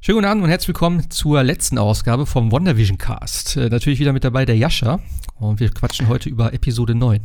[0.00, 3.56] Schönen guten Abend und herzlich willkommen zur letzten Ausgabe vom WandaVision Cast.
[3.56, 5.00] Äh, natürlich wieder mit dabei der Jascha
[5.40, 7.20] und wir quatschen heute über Episode 9.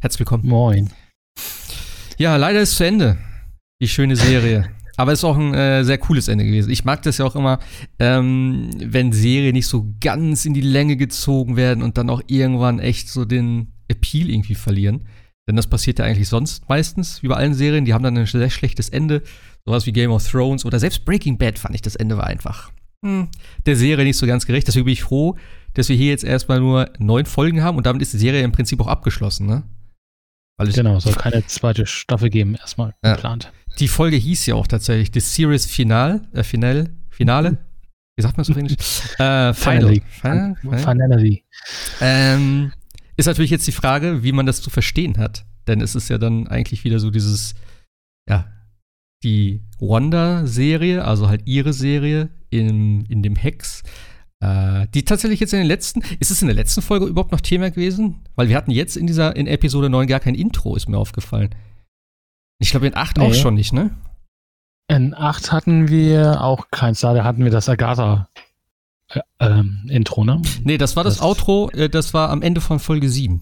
[0.00, 0.46] Herzlich willkommen.
[0.46, 0.90] Moin.
[2.18, 3.18] Ja, leider ist zu Ende.
[3.82, 4.70] Die schöne Serie.
[4.96, 6.70] Aber es ist auch ein äh, sehr cooles Ende gewesen.
[6.70, 7.58] Ich mag das ja auch immer,
[7.98, 12.78] ähm, wenn Serien nicht so ganz in die Länge gezogen werden und dann auch irgendwann
[12.78, 15.08] echt so den Appeal irgendwie verlieren.
[15.48, 17.84] Denn das passiert ja eigentlich sonst meistens, wie bei allen Serien.
[17.84, 19.22] Die haben dann ein sehr schlechtes Ende.
[19.64, 22.72] Sowas wie Game of Thrones oder selbst Breaking Bad fand ich, das Ende war einfach
[23.04, 23.28] hm,
[23.66, 24.68] der Serie nicht so ganz gerecht.
[24.68, 25.36] Deswegen bin ich froh,
[25.74, 28.52] dass wir hier jetzt erstmal nur neun Folgen haben und damit ist die Serie im
[28.52, 29.62] Prinzip auch abgeschlossen, ne?
[30.58, 33.14] genau, soll keine zweite Staffel geben, erstmal ja.
[33.14, 33.52] geplant.
[33.80, 37.58] Die Folge hieß ja auch tatsächlich The Series Final, äh, Final, Finale.
[38.16, 38.76] Wie sagt man so auf Englisch?
[39.18, 40.00] äh, Final.
[40.20, 40.56] Final.
[40.62, 41.44] Finality.
[42.00, 42.72] Ähm,
[43.16, 45.44] ist natürlich jetzt die Frage, wie man das zu verstehen hat.
[45.66, 47.54] Denn es ist ja dann eigentlich wieder so dieses,
[48.28, 48.46] ja,
[49.22, 53.82] die Wanda-Serie, also halt ihre Serie in, in dem Hex,
[54.40, 57.40] äh, die tatsächlich jetzt in den letzten, ist es in der letzten Folge überhaupt noch
[57.40, 58.24] Thema gewesen?
[58.34, 61.54] Weil wir hatten jetzt in dieser, in Episode 9 gar kein Intro, ist mir aufgefallen.
[62.58, 63.24] Ich glaube in 8 nee.
[63.24, 63.90] auch schon nicht, ne?
[64.88, 68.28] In 8 hatten wir auch keins, da hatten wir das Agatha
[69.40, 70.40] ähm, Intro, ne?
[70.64, 73.40] Nee, das war das, das Outro, äh, das war am Ende von Folge 7.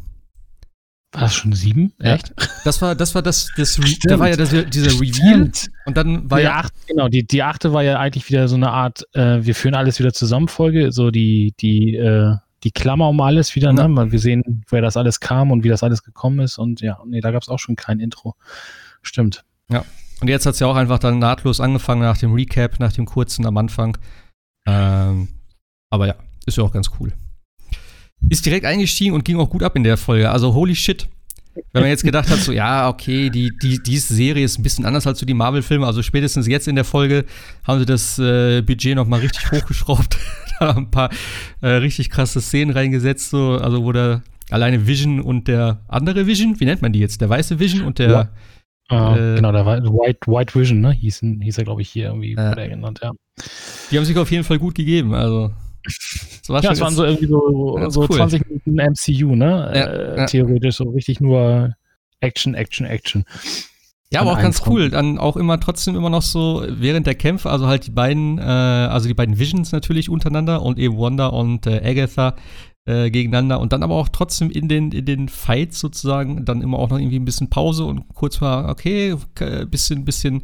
[1.13, 1.93] War das schon sieben?
[1.99, 2.33] Echt?
[2.65, 5.51] Das war, das war das, das da war ja das, dieser Reveal
[5.87, 6.55] und dann war die ja.
[6.57, 9.75] Acht, genau, die, die achte war ja eigentlich wieder so eine Art, äh, wir führen
[9.75, 13.89] alles wieder zusammen Folge, so die, die, äh, die Klammer um alles wieder, ne?
[13.91, 16.99] Weil wir sehen, woher das alles kam und wie das alles gekommen ist und ja,
[17.05, 18.37] nee, da gab es auch schon kein Intro.
[19.03, 19.45] Stimmt.
[19.69, 19.85] Ja.
[20.21, 23.07] Und jetzt hat es ja auch einfach dann nahtlos angefangen nach dem Recap, nach dem
[23.07, 23.97] kurzen am Anfang.
[24.67, 25.29] Ähm,
[25.91, 26.15] aber ja,
[26.47, 27.13] ist ja auch ganz cool
[28.29, 30.31] ist direkt eingestiegen und ging auch gut ab in der Folge.
[30.31, 31.09] Also holy shit.
[31.73, 34.87] Wenn man jetzt gedacht hat, so, ja, okay, die, die, diese Serie ist ein bisschen
[34.87, 35.85] anders als so die Marvel-Filme.
[35.85, 37.25] Also spätestens jetzt in der Folge
[37.67, 40.17] haben sie das äh, Budget noch mal richtig hochgeschraubt.
[40.61, 41.11] da haben ein paar
[41.61, 46.61] äh, richtig krasse Szenen reingesetzt, so, also wo der alleine Vision und der andere Vision,
[46.61, 47.21] wie nennt man die jetzt?
[47.21, 48.31] Der weiße Vision und der.
[48.91, 49.17] Ja.
[49.17, 50.93] Äh, genau, der White, White Vision, ne?
[50.93, 53.13] Hieß, hieß er, glaube ich, hier irgendwie äh, genannt, ja.
[53.91, 55.51] Die haben sich auf jeden Fall gut gegeben, also.
[55.85, 58.17] Das, war ja, das waren so irgendwie so, so cool.
[58.17, 59.73] 20 Minuten MCU, ne?
[59.75, 60.27] Ja, äh, ja.
[60.27, 61.75] Theoretisch so richtig nur
[62.21, 63.25] Action, Action, Action.
[64.13, 64.91] Ja, aber auch ganz cool.
[64.91, 68.43] Dann auch immer trotzdem immer noch so während der Kämpfe, also halt die beiden, äh,
[68.43, 72.35] also die beiden Visions natürlich untereinander und eben Wanda und äh, Agatha
[72.87, 76.79] äh, gegeneinander und dann aber auch trotzdem in den, in den Fights sozusagen dann immer
[76.79, 79.15] auch noch irgendwie ein bisschen Pause und kurz mal, okay,
[79.71, 80.43] bisschen, bisschen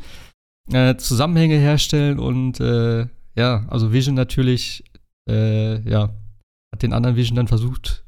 [0.73, 4.85] äh, Zusammenhänge herstellen und äh, ja, also Vision natürlich
[5.29, 6.15] äh, ja,
[6.73, 8.05] hat den anderen Vision dann versucht,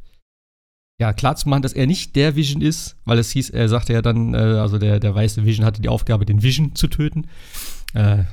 [1.00, 4.34] ja, klarzumachen, dass er nicht der Vision ist, weil es hieß, er sagte ja dann,
[4.34, 7.28] äh, also der, der weiße Vision hatte die Aufgabe, den Vision zu töten.
[7.94, 8.24] Äh,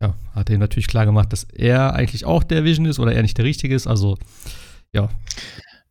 [0.00, 3.22] ja, hat er natürlich klar gemacht, dass er eigentlich auch der Vision ist oder er
[3.22, 4.16] nicht der Richtige ist, also
[4.92, 5.08] ja.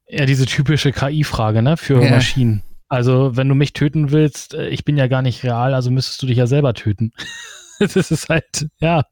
[0.07, 2.11] Ja, diese typische KI-Frage, ne, für ja.
[2.11, 2.61] Maschinen.
[2.87, 6.21] Also, wenn du mich töten willst, äh, ich bin ja gar nicht real, also müsstest
[6.21, 7.11] du dich ja selber töten.
[7.79, 9.03] das ist halt, ja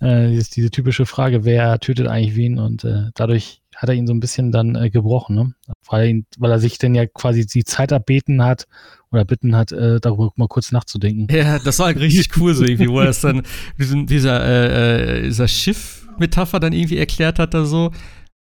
[0.00, 4.08] äh, ist diese typische Frage, wer tötet eigentlich wen und äh, dadurch hat er ihn
[4.08, 5.54] so ein bisschen dann äh, gebrochen, ne?
[5.88, 8.66] weil, er ihn, weil er sich dann ja quasi die Zeit erbeten hat
[9.12, 11.28] oder bitten hat, äh, darüber mal kurz nachzudenken.
[11.34, 13.42] Ja, das war halt richtig cool so irgendwie, wo er das dann
[13.78, 17.92] dieser, äh, äh, dieser Schiff-Metapher dann irgendwie erklärt hat da so,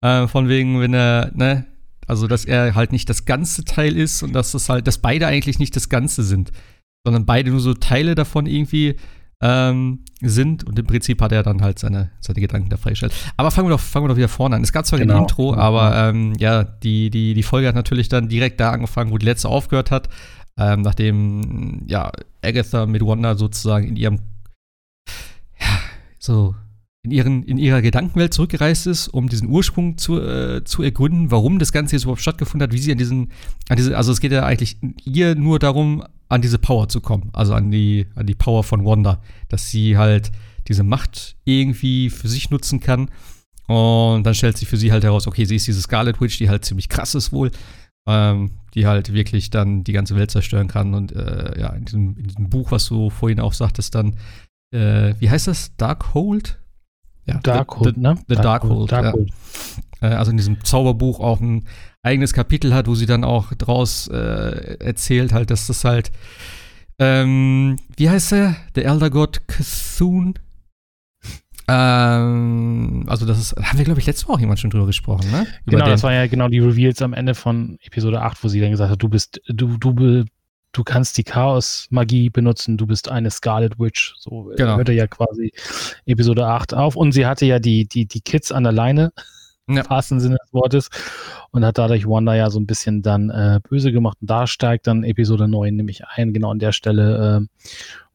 [0.02, 1.68] äh, von wegen, wenn er, ne,
[2.08, 5.28] also dass er halt nicht das ganze Teil ist und dass das halt, dass beide
[5.28, 6.52] eigentlich nicht das Ganze sind,
[7.06, 8.96] sondern beide nur so Teile davon irgendwie
[9.42, 10.64] ähm, sind.
[10.64, 13.14] Und im Prinzip hat er dann halt seine, seine Gedanken da freigestellt.
[13.38, 14.64] Aber fangen wir, doch, fangen wir doch wieder vorne an.
[14.64, 15.16] Es gab zwar genau.
[15.16, 19.12] ein Intro, aber ähm, ja, die, die, die Folge hat natürlich dann direkt da angefangen,
[19.12, 20.09] wo die letzte aufgehört hat.
[20.59, 22.12] Ähm, nachdem ja,
[22.44, 24.20] Agatha mit Wanda sozusagen in ihrem
[25.59, 25.68] ja,
[26.18, 26.56] so
[27.03, 31.59] in, ihren, in ihrer Gedankenwelt zurückgereist ist, um diesen Ursprung zu, äh, zu ergründen, warum
[31.59, 33.31] das Ganze jetzt überhaupt stattgefunden hat, wie sie an diesen,
[33.70, 37.30] an diese, also es geht ja eigentlich ihr nur darum, an diese Power zu kommen,
[37.34, 40.32] also an die, an die Power von Wanda, dass sie halt
[40.68, 43.09] diese Macht irgendwie für sich nutzen kann.
[43.68, 46.50] Und dann stellt sich für sie halt heraus, okay, sie ist diese Scarlet Witch, die
[46.50, 47.52] halt ziemlich krass ist wohl,
[48.08, 50.94] ähm, die halt wirklich dann die ganze Welt zerstören kann.
[50.94, 54.16] Und äh, ja, in diesem, in diesem, Buch, was du vorhin auch sagtest, dann,
[54.73, 55.76] äh, wie heißt das?
[55.78, 56.59] Darkhold?
[57.26, 58.18] Ja, Darkhold, ne?
[58.30, 58.91] The Darkhold.
[58.91, 59.16] Dark
[60.02, 60.09] ja.
[60.09, 61.66] Äh, also in diesem Zauberbuch auch ein
[62.08, 66.12] eigenes Kapitel hat, wo sie dann auch draus äh, erzählt, halt, dass das halt,
[67.00, 68.56] ähm, wie heißt er?
[68.76, 70.34] Der Elder God Cthulhu.
[71.70, 75.30] Ähm, also das ist, haben wir, glaube ich, letztes Mal auch jemand schon drüber gesprochen,
[75.32, 75.42] ne?
[75.66, 75.92] Über genau, den.
[75.92, 78.90] das war ja genau die Reveals am Ende von Episode 8, wo sie dann gesagt
[78.90, 80.24] hat, du bist, du, du,
[80.72, 84.16] du kannst die Chaos-Magie benutzen, du bist eine Scarlet Witch.
[84.18, 84.78] So genau.
[84.78, 85.52] hörte ja quasi
[86.06, 86.96] Episode 8 auf.
[86.96, 89.12] Und sie hatte ja die, die, die Kids an der Leine,
[89.67, 89.81] ja.
[89.81, 90.90] im wahrsten Sinne des Wortes,
[91.52, 94.17] und hat dadurch Wanda ja so ein bisschen dann äh, böse gemacht.
[94.22, 97.67] Und da steigt dann Episode 9 nämlich ein, genau an der Stelle, äh,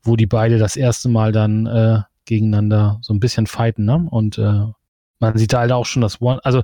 [0.02, 4.06] wo die beide das erste Mal dann äh, gegeneinander so ein bisschen fighten, ne?
[4.10, 4.66] Und äh,
[5.18, 6.62] man sieht da halt auch schon das One, also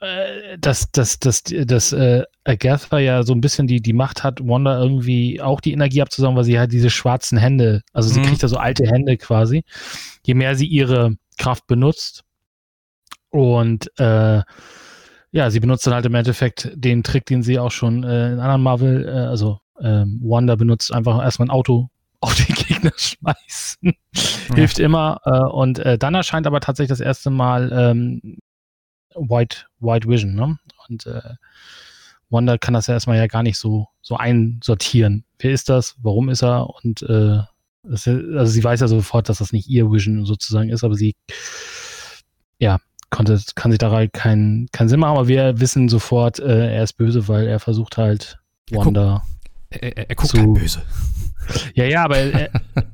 [0.00, 4.40] äh, dass, dass, dass, dass äh, Agatha ja so ein bisschen die, die Macht hat,
[4.46, 8.24] Wanda irgendwie auch die Energie abzusaugen, weil sie halt diese schwarzen Hände, also sie mhm.
[8.24, 9.64] kriegt da so alte Hände quasi.
[10.24, 12.22] Je mehr sie ihre Kraft benutzt
[13.34, 14.42] und äh,
[15.32, 18.38] ja, sie benutzt dann halt im Endeffekt den Trick, den sie auch schon äh, in
[18.38, 21.90] anderen Marvel, äh, also ähm, Wanda benutzt einfach erstmal ein Auto
[22.20, 23.92] auf den Gegner schmeißen.
[24.12, 24.54] Ja.
[24.54, 25.20] Hilft immer.
[25.24, 28.38] Äh, und äh, dann erscheint aber tatsächlich das erste Mal ähm,
[29.16, 30.56] White, White Vision, ne?
[30.88, 31.34] Und äh,
[32.30, 35.24] Wanda kann das ja erstmal ja gar nicht so, so einsortieren.
[35.40, 35.96] Wer ist das?
[36.00, 36.70] Warum ist er?
[36.70, 37.40] Und äh,
[37.82, 41.16] das, also sie weiß ja sofort, dass das nicht ihr Vision sozusagen ist, aber sie
[42.58, 42.78] ja,
[43.14, 46.82] konnte, kann sich da halt keinen kein Sinn machen, aber wir wissen sofort, äh, er
[46.82, 48.38] ist böse, weil er versucht halt
[48.70, 49.24] Wanda.
[49.70, 50.82] Er, guckt, er, er guckt zu, halt böse.
[51.74, 52.50] Ja, ja, aber er,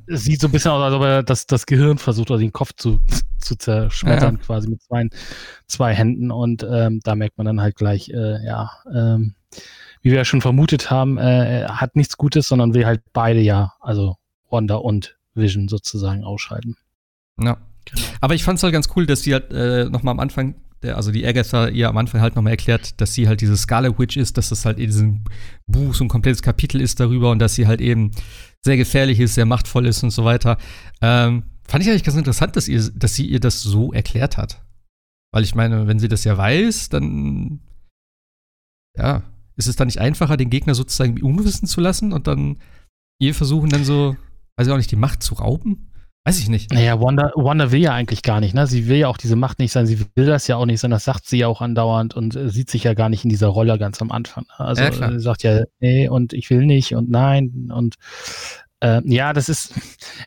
[0.08, 2.52] es sieht so ein bisschen aus, als ob er das, das Gehirn versucht oder den
[2.52, 2.98] Kopf zu,
[3.38, 4.42] zu zerschmettern, ja.
[4.44, 5.08] quasi mit zwei,
[5.68, 6.32] zwei Händen.
[6.32, 9.34] Und ähm, da merkt man dann halt gleich, äh, ja, ähm,
[10.02, 13.38] wie wir ja schon vermutet haben, äh, er hat nichts Gutes, sondern will halt beide
[13.38, 14.16] ja, also
[14.50, 16.76] Wanda und Vision sozusagen ausschalten.
[17.40, 17.58] Ja.
[17.92, 18.06] Genau.
[18.20, 20.96] Aber ich fand es halt ganz cool, dass sie halt äh, nochmal am Anfang der,
[20.96, 24.16] also die Agatha ihr am Anfang halt nochmal erklärt, dass sie halt diese Scarlet Witch
[24.16, 25.24] ist, dass das halt in diesem
[25.66, 28.12] Buch so ein komplettes Kapitel ist darüber und dass sie halt eben
[28.62, 30.56] sehr gefährlich ist, sehr machtvoll ist und so weiter.
[31.02, 34.64] Ähm, fand ich eigentlich ganz interessant, dass, ihr, dass sie ihr das so erklärt hat.
[35.32, 37.60] Weil ich meine, wenn sie das ja weiß, dann
[38.96, 39.22] ja,
[39.56, 42.58] ist es dann nicht einfacher, den Gegner sozusagen unwissen zu lassen und dann
[43.20, 44.16] ihr versuchen dann so,
[44.56, 45.89] weiß ich auch nicht, die Macht zu rauben?
[46.24, 46.70] Weiß ich nicht.
[46.72, 48.66] Naja, Wanda, Wanda will ja eigentlich gar nicht, ne?
[48.66, 50.90] Sie will ja auch diese Macht nicht sein, sie will das ja auch nicht sein,
[50.90, 53.48] das sagt sie ja auch andauernd und äh, sieht sich ja gar nicht in dieser
[53.48, 54.44] Rolle ganz am Anfang.
[54.58, 54.66] Ne?
[54.66, 57.94] Also ja, sie sagt ja, nee, und ich will nicht und nein und
[58.80, 59.72] äh, ja, das ist,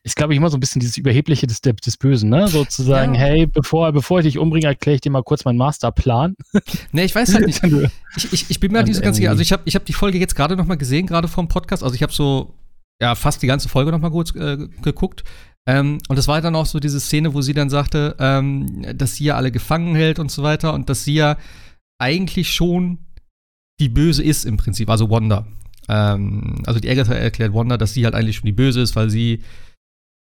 [0.04, 2.48] ist glaube ich immer so ein bisschen dieses Überhebliche des, des Bösen, ne?
[2.48, 3.22] Sozusagen, ja.
[3.22, 6.36] hey, bevor, bevor ich dich umbringe, erkläre ich dir mal kurz meinen Masterplan.
[6.92, 7.62] Nee, ich weiß halt nicht.
[8.16, 9.30] ich, ich, ich bin mir halt nicht so ganz sicher.
[9.30, 11.84] Also ich habe ich hab die Folge jetzt gerade noch mal gesehen, gerade vom Podcast.
[11.84, 12.54] Also ich habe so
[13.02, 15.24] ja fast die ganze Folge noch mal kurz äh, geguckt.
[15.66, 19.16] Ähm, und das war dann auch so diese Szene, wo sie dann sagte, ähm, dass
[19.16, 21.38] sie ja alle gefangen hält und so weiter und dass sie ja
[22.00, 23.00] eigentlich schon
[23.80, 25.48] die Böse ist im Prinzip, also Wanda.
[25.88, 29.10] Ähm, also die Agatha erklärt Wanda, dass sie halt eigentlich schon die Böse ist, weil
[29.10, 29.42] sie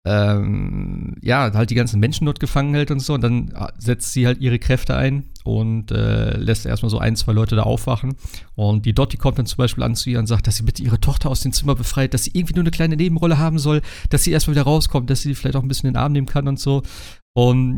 [0.06, 3.14] ähm, ja, halt die ganzen Menschen dort gefangen hält und so.
[3.14, 7.16] Und dann äh, setzt sie halt ihre Kräfte ein und äh, lässt erstmal so ein,
[7.16, 8.14] zwei Leute da aufwachen.
[8.54, 10.82] Und die Dottie kommt dann zum Beispiel an zu ihr und sagt, dass sie bitte
[10.82, 13.82] ihre Tochter aus dem Zimmer befreit, dass sie irgendwie nur eine kleine Nebenrolle haben soll,
[14.10, 16.28] dass sie erstmal wieder rauskommt, dass sie vielleicht auch ein bisschen in den Arm nehmen
[16.28, 16.84] kann und so.
[17.34, 17.76] Und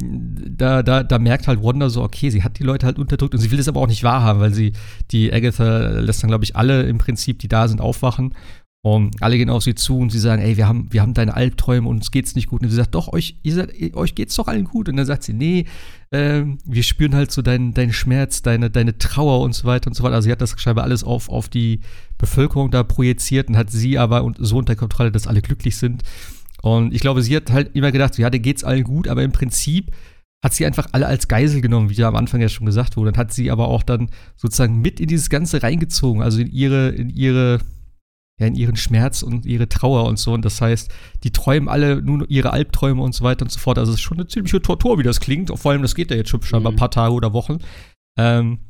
[0.57, 3.41] da, da, da merkt halt Wanda so, okay, sie hat die Leute halt unterdrückt und
[3.41, 4.75] sie will es aber auch nicht wahrhaben, weil sie,
[5.11, 8.35] die Agatha lässt dann, glaube ich, alle im Prinzip, die da sind, aufwachen
[8.83, 11.35] und alle gehen auf sie zu und sie sagen, ey, wir haben, wir haben deine
[11.35, 12.63] Albträume und uns geht's nicht gut.
[12.63, 14.89] Und sie sagt, doch, euch, ihr seid, euch geht's doch allen gut.
[14.89, 15.65] Und dann sagt sie, nee,
[16.11, 19.95] äh, wir spüren halt so deinen, deinen Schmerz, deine, deine Trauer und so weiter und
[19.95, 20.15] so weiter.
[20.15, 21.81] Also sie hat das scheinbar alles auf, auf die
[22.19, 26.05] Bevölkerung da projiziert und hat sie aber so unter Kontrolle, dass alle glücklich sind.
[26.63, 29.33] Und ich glaube, sie hat halt immer gedacht, ja, dir geht's allen gut, aber im
[29.33, 29.91] Prinzip
[30.43, 33.11] hat sie einfach alle als Geisel genommen, wie ja am Anfang ja schon gesagt wurde.
[33.11, 36.91] Dann hat sie aber auch dann sozusagen mit in dieses Ganze reingezogen, also in ihre,
[36.91, 37.59] in ihre
[38.39, 40.33] ja, in ihren Schmerz und ihre Trauer und so.
[40.33, 40.91] Und das heißt,
[41.25, 43.79] die träumen alle nur ihre Albträume und so weiter und so fort.
[43.79, 45.51] Also es ist schon eine ziemliche Tortur, wie das klingt.
[45.59, 46.79] Vor allem, das geht ja jetzt schon scheinbar ein mhm.
[46.79, 47.59] paar Tage oder Wochen.
[48.19, 48.61] Ähm,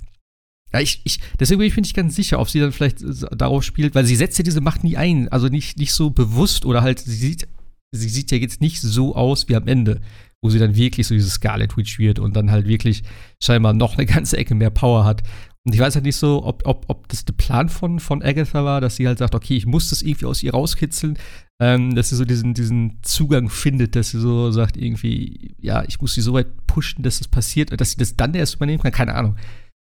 [0.72, 3.02] ja, ich, ich, deswegen bin ich nicht ganz sicher, ob sie dann vielleicht
[3.36, 6.66] darauf spielt, weil sie setzt ja diese Macht nie ein, also nicht, nicht so bewusst
[6.66, 7.48] oder halt, sie sieht,
[7.90, 10.02] sie sieht ja jetzt nicht so aus wie am Ende,
[10.42, 13.02] wo sie dann wirklich so dieses Scarlet Witch wird und dann halt wirklich
[13.42, 15.22] scheinbar noch eine ganze Ecke mehr Power hat.
[15.68, 18.64] Und ich weiß halt nicht so, ob, ob, ob das der Plan von, von Agatha
[18.64, 21.18] war, dass sie halt sagt, okay, ich muss das irgendwie aus ihr rauskitzeln,
[21.60, 26.00] ähm, dass sie so diesen, diesen Zugang findet, dass sie so sagt, irgendwie, ja, ich
[26.00, 28.92] muss sie so weit pushen, dass das passiert, dass sie das dann erst übernehmen kann,
[28.92, 29.36] keine Ahnung.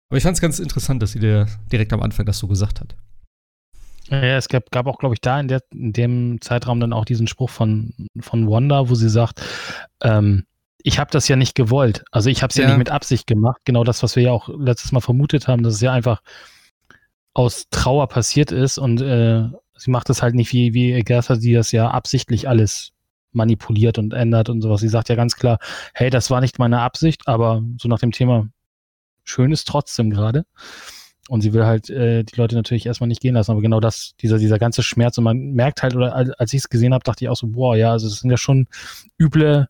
[0.09, 2.79] Aber ich fand es ganz interessant, dass sie der direkt am Anfang das so gesagt
[2.79, 2.95] hat.
[4.07, 7.03] Ja, es gab, gab auch, glaube ich, da in, der, in dem Zeitraum dann auch
[7.03, 9.41] diesen Spruch von, von Wanda, wo sie sagt,
[10.01, 10.45] ähm,
[10.83, 12.03] ich habe das ja nicht gewollt.
[12.11, 12.63] Also ich habe es ja.
[12.63, 12.69] ja.
[12.69, 13.61] nicht mit Absicht gemacht.
[13.63, 16.21] Genau das, was wir ja auch letztes Mal vermutet haben, dass es ja einfach
[17.33, 21.53] aus Trauer passiert ist und äh, sie macht es halt nicht wie, wie Agatha, die
[21.53, 22.91] das ja absichtlich alles
[23.31, 24.81] manipuliert und ändert und sowas.
[24.81, 25.57] Sie sagt ja ganz klar,
[25.95, 28.49] hey, das war nicht meine Absicht, aber so nach dem Thema,
[29.23, 30.45] schön ist trotzdem gerade.
[31.29, 33.51] Und sie will halt äh, die Leute natürlich erstmal nicht gehen lassen.
[33.51, 35.17] Aber genau das, dieser, dieser ganze Schmerz.
[35.17, 37.77] Und man merkt halt, oder als ich es gesehen habe, dachte ich auch so, boah,
[37.77, 38.67] ja, also es sind ja schon
[39.17, 39.69] üble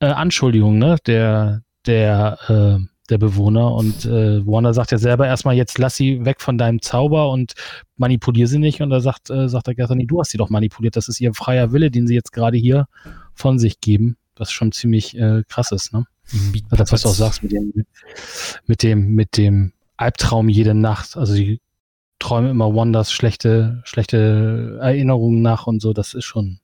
[0.00, 0.96] äh, Anschuldigungen, ne?
[1.06, 3.72] Der, der, äh, der Bewohner.
[3.72, 7.54] Und äh, Warner sagt ja selber erstmal, jetzt lass sie weg von deinem Zauber und
[7.96, 8.82] manipulier sie nicht.
[8.82, 10.96] Und da sagt, äh, sagt der Gathani, du hast sie doch manipuliert.
[10.96, 12.86] Das ist ihr freier Wille, den sie jetzt gerade hier
[13.34, 14.16] von sich geben.
[14.36, 16.06] Was schon ziemlich äh, krass ist, ne?
[16.70, 17.72] Das, was du auch sagst mit dem,
[18.66, 21.16] mit dem, mit dem Albtraum jede Nacht.
[21.16, 21.60] Also die
[22.18, 25.92] träumen immer Wonders schlechte, schlechte Erinnerungen nach und so.
[25.92, 26.58] Das ist schon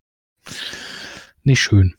[1.45, 1.95] nicht schön.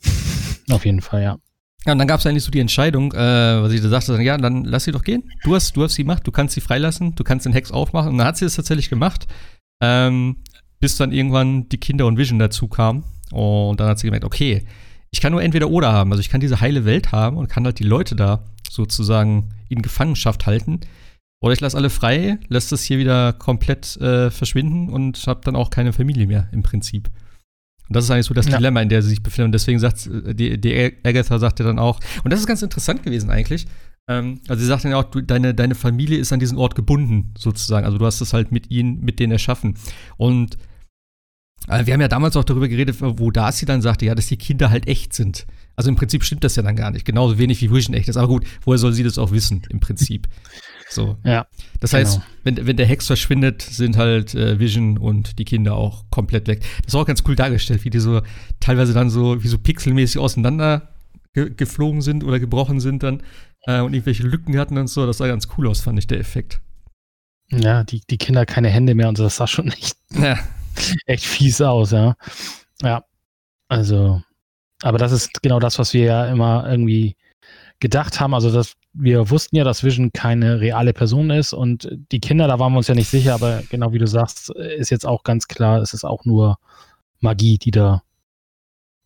[0.70, 1.38] Auf jeden Fall, ja.
[1.86, 4.38] Ja, und dann gab es eigentlich so die Entscheidung, äh, was ich da sagte, ja,
[4.38, 5.30] dann lass sie doch gehen.
[5.44, 8.12] Du hast, du hast sie gemacht, du kannst sie freilassen, du kannst den Hex aufmachen.
[8.12, 9.28] Und dann hat sie das tatsächlich gemacht,
[9.82, 10.38] ähm,
[10.80, 13.04] bis dann irgendwann die Kinder und Vision dazu kamen.
[13.32, 14.66] Und dann hat sie gemerkt, okay,
[15.12, 16.12] ich kann nur entweder oder haben.
[16.12, 19.82] Also ich kann diese heile Welt haben und kann halt die Leute da sozusagen in
[19.82, 20.80] Gefangenschaft halten.
[21.42, 25.58] Oder ich lasse alle frei, lässt das hier wieder komplett äh, verschwinden und habe dann
[25.58, 27.10] auch keine Familie mehr im Prinzip.
[27.88, 28.58] Und das ist eigentlich so das ja.
[28.58, 29.48] Dilemma, in der sie sich befinden.
[29.48, 33.04] Und deswegen sagt äh, die, die Agatha sagte dann auch, und das ist ganz interessant
[33.04, 33.66] gewesen eigentlich.
[34.08, 37.34] Ähm, also sie sagt dann auch, du, deine, deine Familie ist an diesen Ort gebunden,
[37.38, 37.86] sozusagen.
[37.86, 39.76] Also du hast es halt mit ihnen, mit denen erschaffen.
[40.18, 40.58] Und
[41.68, 44.38] äh, wir haben ja damals auch darüber geredet, wo Darcy dann sagte, ja, dass die
[44.38, 45.46] Kinder halt echt sind.
[45.76, 47.06] Also im Prinzip stimmt das ja dann gar nicht.
[47.06, 48.18] Genauso wenig wie Vision echt ist.
[48.18, 50.28] Aber gut, woher soll sie das auch wissen, im Prinzip?
[50.94, 51.18] So.
[51.24, 51.48] Ja.
[51.80, 52.02] Das genau.
[52.02, 56.48] heißt, wenn, wenn der Hex verschwindet, sind halt äh, Vision und die Kinder auch komplett
[56.48, 56.62] weg.
[56.84, 58.22] Das ist auch ganz cool dargestellt, wie die so
[58.60, 60.94] teilweise dann so, wie so pixelmäßig auseinander
[61.34, 63.24] ge geflogen sind oder gebrochen sind dann
[63.66, 65.06] äh, und irgendwelche Lücken hatten und so.
[65.06, 66.62] Das sah ganz cool aus, fand ich, der Effekt.
[67.50, 70.40] Ja, die, die Kinder keine Hände mehr und so, das sah schon echt, ja.
[71.06, 72.16] echt fies aus, ja.
[72.82, 73.04] Ja.
[73.68, 74.22] Also,
[74.82, 77.16] aber das ist genau das, was wir ja immer irgendwie
[77.84, 78.34] gedacht haben.
[78.34, 82.58] Also, dass wir wussten ja, dass Vision keine reale Person ist und die Kinder, da
[82.58, 85.48] waren wir uns ja nicht sicher, aber genau wie du sagst, ist jetzt auch ganz
[85.48, 86.58] klar, es ist auch nur
[87.20, 88.02] Magie, die da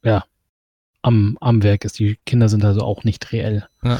[0.04, 0.26] ja
[1.02, 1.98] am, am Werk ist.
[1.98, 3.68] Die Kinder sind also auch nicht reell.
[3.84, 4.00] Ja.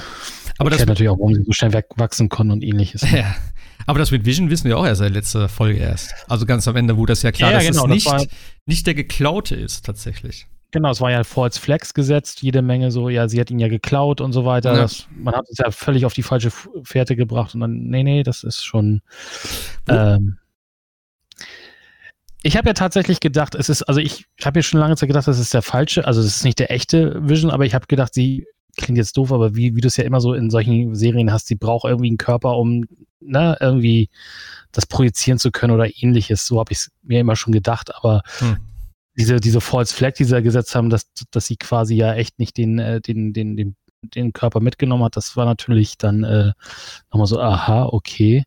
[0.60, 3.02] Aber das natürlich auch, warum sie so schnell wachsen konnten und ähnliches.
[3.12, 3.36] Ja.
[3.88, 6.14] Aber das mit Vision wissen wir auch erst seit letzter Folge erst.
[6.28, 8.28] Also ganz am Ende, wo das ja klar, ja, dass genau, es nicht, das
[8.66, 10.48] nicht der Geklaute ist, tatsächlich.
[10.72, 13.60] Genau, es war ja vor als Flex gesetzt, jede Menge so, ja, sie hat ihn
[13.60, 14.74] ja geklaut und so weiter.
[14.74, 14.82] Ja.
[14.82, 16.52] Das, man hat es ja völlig auf die falsche
[16.84, 19.02] Fährte gebracht und dann, nee, nee, das ist schon.
[19.88, 20.38] Ähm,
[22.44, 25.28] ich habe ja tatsächlich gedacht, es ist, also ich, habe ja schon lange Zeit gedacht,
[25.28, 28.14] das ist der falsche, also es ist nicht der echte Vision, aber ich habe gedacht,
[28.14, 28.46] sie
[28.76, 31.48] klingt jetzt doof, aber wie, wie du es ja immer so in solchen Serien hast,
[31.48, 32.86] sie braucht irgendwie einen Körper, um
[33.22, 34.10] ne, irgendwie
[34.74, 36.46] das projizieren zu können oder ähnliches.
[36.46, 38.58] So habe ich es mir immer schon gedacht, aber hm
[39.18, 42.40] diese, diese False Flag, die sie da gesetzt haben, dass, dass sie quasi ja echt
[42.40, 46.54] nicht den, äh, den, den, den, den Körper mitgenommen hat, das war natürlich dann äh,
[47.12, 48.44] nochmal so, aha, okay.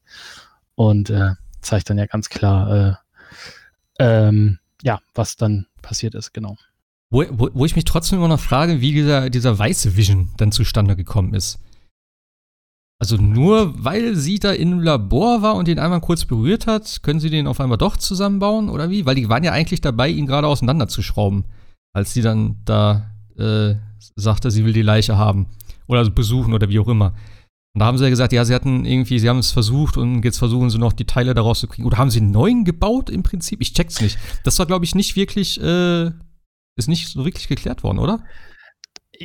[0.76, 2.98] Und äh, zeigt dann ja ganz klar,
[3.98, 6.56] äh, ähm, ja, was dann passiert ist, genau.
[7.10, 10.52] Wo, wo, wo ich mich trotzdem immer noch frage, wie dieser, dieser weiße Vision dann
[10.52, 11.58] zustande gekommen ist.
[13.00, 17.18] Also nur weil sie da im Labor war und ihn einmal kurz berührt hat, können
[17.18, 19.06] sie den auf einmal doch zusammenbauen oder wie?
[19.06, 21.44] Weil die waren ja eigentlich dabei, ihn gerade auseinanderzuschrauben,
[21.94, 23.76] als sie dann da äh,
[24.16, 25.46] sagte, sie will die Leiche haben
[25.88, 27.14] oder besuchen oder wie auch immer.
[27.72, 30.22] Und da haben sie ja gesagt, ja, sie hatten irgendwie, sie haben es versucht und
[30.22, 31.86] jetzt versuchen sie noch die Teile daraus zu kriegen.
[31.86, 33.62] Oder haben sie einen neuen gebaut im Prinzip?
[33.62, 34.18] Ich check's nicht.
[34.44, 36.10] Das war, glaube ich, nicht wirklich, äh,
[36.76, 38.24] ist nicht so wirklich geklärt worden, oder?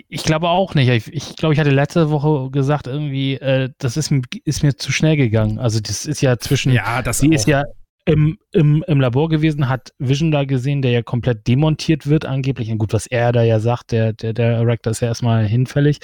[0.10, 0.90] Ich glaube auch nicht.
[0.90, 4.12] Ich, ich glaube, ich hatte letzte Woche gesagt, irgendwie, äh, das ist,
[4.44, 5.58] ist, mir zu schnell gegangen.
[5.58, 6.74] Also, das ist ja zwischen.
[6.74, 7.34] Ja, das Sie auch.
[7.34, 7.64] ist ja
[8.06, 12.70] im, im, im Labor gewesen, hat Vision da gesehen, der ja komplett demontiert wird, angeblich.
[12.72, 16.00] Und gut, was er da ja sagt, der, der, der Rector ist ja erstmal hinfällig.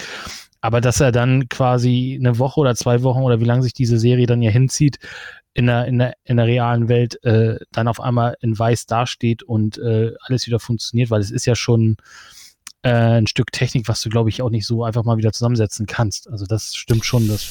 [0.62, 3.98] Aber dass er dann quasi eine Woche oder zwei Wochen oder wie lange sich diese
[4.00, 5.00] Serie dann ja hinzieht,
[5.54, 9.44] in der, in der, in der realen Welt äh, dann auf einmal in weiß dasteht
[9.44, 11.98] und äh, alles wieder funktioniert, weil es ist ja schon
[12.84, 15.86] äh, ein Stück Technik, was du, glaube ich, auch nicht so einfach mal wieder zusammensetzen
[15.86, 16.30] kannst.
[16.30, 17.28] Also das stimmt schon.
[17.28, 17.48] Das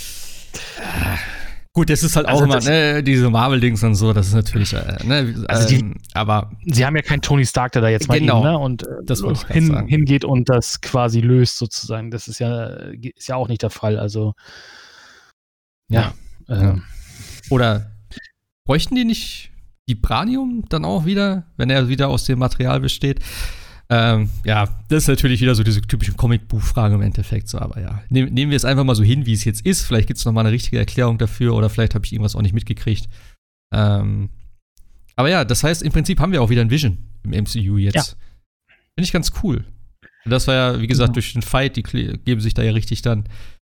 [1.73, 4.73] Gut, das ist halt also auch immer, ne, diese Marvel-Dings und so, das ist natürlich,
[4.73, 6.51] äh, ne, also die, ähm, aber.
[6.67, 8.87] Sie haben ja keinen Tony Stark, der da jetzt mal genau, eben, ne, und äh,
[9.05, 12.11] das hin, hingeht und das quasi löst sozusagen.
[12.11, 14.01] Das ist ja, ist ja auch nicht der Fall.
[14.01, 14.35] Also,
[15.89, 16.13] ja.
[16.49, 16.57] ja.
[16.57, 16.79] Äh, ja.
[17.51, 17.93] Oder
[18.67, 19.53] bräuchten die nicht
[19.87, 23.21] Vibranium dann auch wieder, wenn er wieder aus dem Material besteht?
[23.93, 27.49] Ähm, ja, das ist natürlich wieder so diese typische Comicbuchfrage im Endeffekt.
[27.49, 29.83] So, aber ja, nehm, nehmen wir es einfach mal so hin, wie es jetzt ist.
[29.83, 32.55] Vielleicht gibt es nochmal eine richtige Erklärung dafür oder vielleicht habe ich irgendwas auch nicht
[32.55, 33.09] mitgekriegt.
[33.75, 34.31] Ähm,
[35.17, 37.95] aber ja, das heißt, im Prinzip haben wir auch wieder ein Vision im MCU jetzt.
[37.95, 38.03] Ja.
[38.03, 39.65] Finde ich ganz cool.
[40.25, 41.15] Das war ja, wie gesagt, genau.
[41.15, 43.25] durch den Fight, die geben sich da ja richtig dann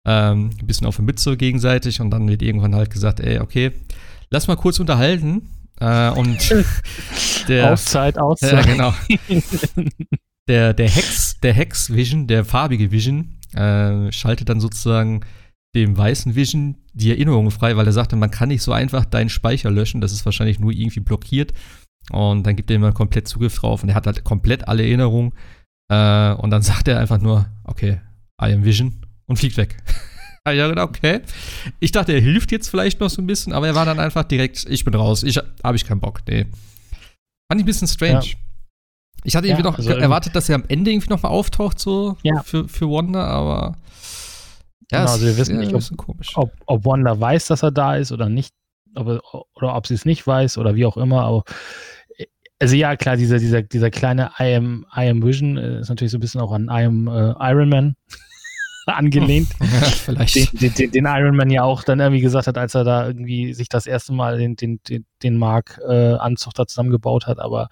[0.07, 3.71] ähm, ein bisschen auf die Mütze gegenseitig und dann wird irgendwann halt gesagt, ey, okay,
[4.29, 5.49] lass mal kurz unterhalten.
[5.79, 6.37] Äh, und
[7.47, 8.65] der, Auszeit, Auszeit.
[8.65, 8.93] Ja, genau.
[10.47, 15.21] der, der Hex, der Hex Vision, der farbige Vision, äh, schaltet dann sozusagen
[15.75, 19.29] dem weißen Vision die Erinnerungen frei, weil er sagte, man kann nicht so einfach deinen
[19.29, 21.53] Speicher löschen, das ist wahrscheinlich nur irgendwie blockiert.
[22.11, 25.33] Und dann gibt er ihm komplett Zugriff drauf und er hat halt komplett alle Erinnerungen.
[25.91, 27.99] Äh, und dann sagt er einfach nur, okay,
[28.41, 28.93] I am Vision
[29.25, 29.77] und fliegt weg.
[30.47, 31.21] ja, genau, okay.
[31.79, 34.23] Ich dachte, er hilft jetzt vielleicht noch so ein bisschen, aber er war dann einfach
[34.23, 36.21] direkt, ich bin raus, ich habe ich keinen Bock.
[36.27, 36.45] Nee.
[37.47, 38.25] Fand ich ein bisschen strange.
[38.25, 38.37] Ja.
[39.23, 42.15] Ich hatte irgendwie ja, noch also erwartet, dass er am Ende irgendwie nochmal auftaucht, so
[42.21, 42.43] ja.
[42.43, 43.75] für, für Wanda, aber
[44.91, 45.81] ja, genau, also wir wissen nicht, ob,
[46.35, 48.53] ob, ob, Wanda weiß, dass er da ist oder nicht,
[48.93, 49.07] ob,
[49.55, 51.43] oder ob sie es nicht weiß oder wie auch immer, aber
[52.59, 56.11] also ja, klar, dieser, dieser, dieser kleine I am, I am Vision äh, ist natürlich
[56.11, 57.95] so ein bisschen auch an I am äh, Iron Man
[58.93, 59.49] angelehnt.
[59.59, 60.35] Ja, vielleicht.
[60.61, 63.53] Den, den, den, Iron Man ja auch dann irgendwie gesagt hat, als er da irgendwie
[63.53, 67.39] sich das erste Mal den, den, den, den Mark-Anzug äh, da zusammengebaut hat.
[67.39, 67.67] Aber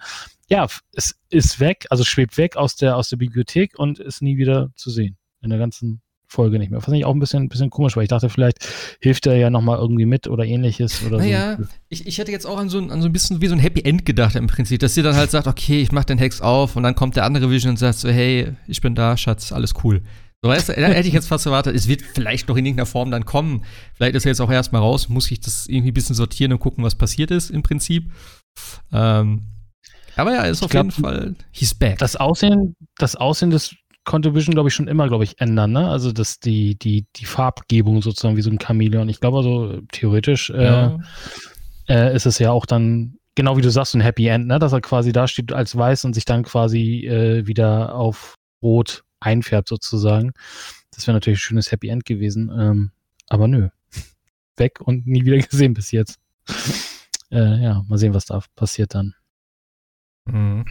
[0.48, 4.36] ja, es ist weg, also schwebt weg aus der, aus der Bibliothek und ist nie
[4.36, 5.16] wieder zu sehen.
[5.40, 6.80] In der ganzen Folge nicht mehr.
[6.80, 8.66] Fand ich auch ein bisschen, ein bisschen komisch, weil ich dachte, vielleicht
[9.00, 11.64] hilft er ja nochmal irgendwie mit oder ähnliches oder naja, so.
[11.88, 13.82] ich, ich hätte jetzt auch an so, an so ein bisschen wie so ein Happy
[13.82, 16.76] End gedacht im Prinzip, dass sie dann halt sagt, okay, ich mach den Hex auf
[16.76, 19.74] und dann kommt der andere Vision und sagt so, hey, ich bin da, Schatz, alles
[19.84, 20.02] cool.
[20.42, 22.86] So, weißt du, da hätte ich jetzt fast erwartet, es wird vielleicht noch in irgendeiner
[22.86, 23.64] Form dann kommen.
[23.94, 26.58] Vielleicht ist er jetzt auch erstmal raus, muss ich das irgendwie ein bisschen sortieren und
[26.58, 28.12] gucken, was passiert ist im Prinzip.
[28.92, 29.48] Ähm,
[30.16, 31.98] aber ja, ist auf glaub, jeden Fall, he's back.
[31.98, 33.74] Das Aussehen, das Aussehen des
[34.04, 35.88] konnte Vision, glaube ich, schon immer, glaube ich, ändern, ne?
[35.88, 39.08] Also dass die, die, die Farbgebung sozusagen wie so ein Chamäleon.
[39.08, 40.98] Ich glaube also theoretisch äh, ja.
[41.88, 44.58] äh, ist es ja auch dann, genau wie du sagst, ein Happy End, ne?
[44.58, 49.04] Dass er quasi da steht als weiß und sich dann quasi äh, wieder auf Rot
[49.24, 50.32] einfärbt sozusagen.
[50.90, 52.50] Das wäre natürlich ein schönes Happy End gewesen.
[52.56, 52.90] Ähm,
[53.28, 53.68] aber nö.
[54.56, 56.20] Weg und nie wieder gesehen bis jetzt.
[57.30, 59.14] äh, ja, mal sehen, was da passiert dann.
[60.26, 60.64] Mhm.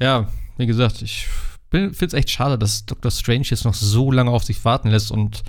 [0.00, 1.28] Ja, wie gesagt, ich
[1.70, 3.10] finde es echt schade, dass Dr.
[3.10, 5.42] Strange jetzt noch so lange auf sich warten lässt und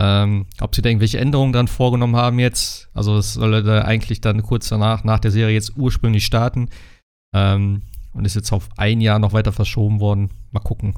[0.00, 2.88] ähm, ob sie da irgendwelche Änderungen dann vorgenommen haben jetzt.
[2.94, 6.70] Also es soll da eigentlich dann kurz danach, nach der Serie jetzt ursprünglich starten.
[7.34, 10.30] Ähm, und ist jetzt auf ein Jahr noch weiter verschoben worden.
[10.50, 10.94] Mal gucken.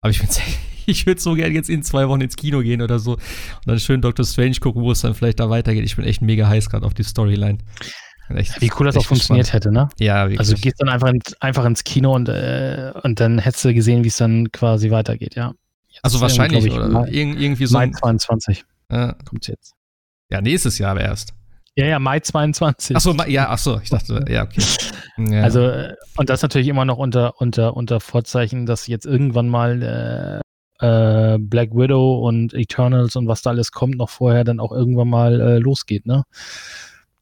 [0.00, 0.22] Aber ich,
[0.86, 3.20] ich würde so gerne jetzt in zwei Wochen ins Kino gehen oder so und
[3.66, 5.84] dann schön Doctor Strange gucken, wo es dann vielleicht da weitergeht.
[5.84, 7.58] Ich bin echt mega heiß gerade auf die Storyline.
[8.28, 9.64] Echt, wie cool das auch funktioniert gespannt.
[9.64, 9.88] hätte, ne?
[9.98, 10.38] Ja, wirklich.
[10.38, 13.74] Also du gehst dann einfach, in, einfach ins Kino und, äh, und dann hättest du
[13.74, 15.52] gesehen, wie es dann quasi weitergeht, ja.
[15.88, 16.88] Jetzt also wahrscheinlich, ich, oder?
[16.88, 17.76] Mai, irgendwie so.
[17.76, 19.74] Mai 22 äh, kommt jetzt.
[20.30, 21.34] Ja, nächstes Jahr aber erst.
[21.80, 22.94] Ja, ja, Mai 22.
[22.94, 24.62] Achso, ja, achso, ich dachte, ja, okay.
[25.16, 25.42] Ja.
[25.42, 30.42] Also, äh, und das natürlich immer noch unter, unter, unter Vorzeichen, dass jetzt irgendwann mal
[30.78, 34.72] äh, äh, Black Widow und Eternals und was da alles kommt, noch vorher dann auch
[34.72, 36.24] irgendwann mal äh, losgeht, ne?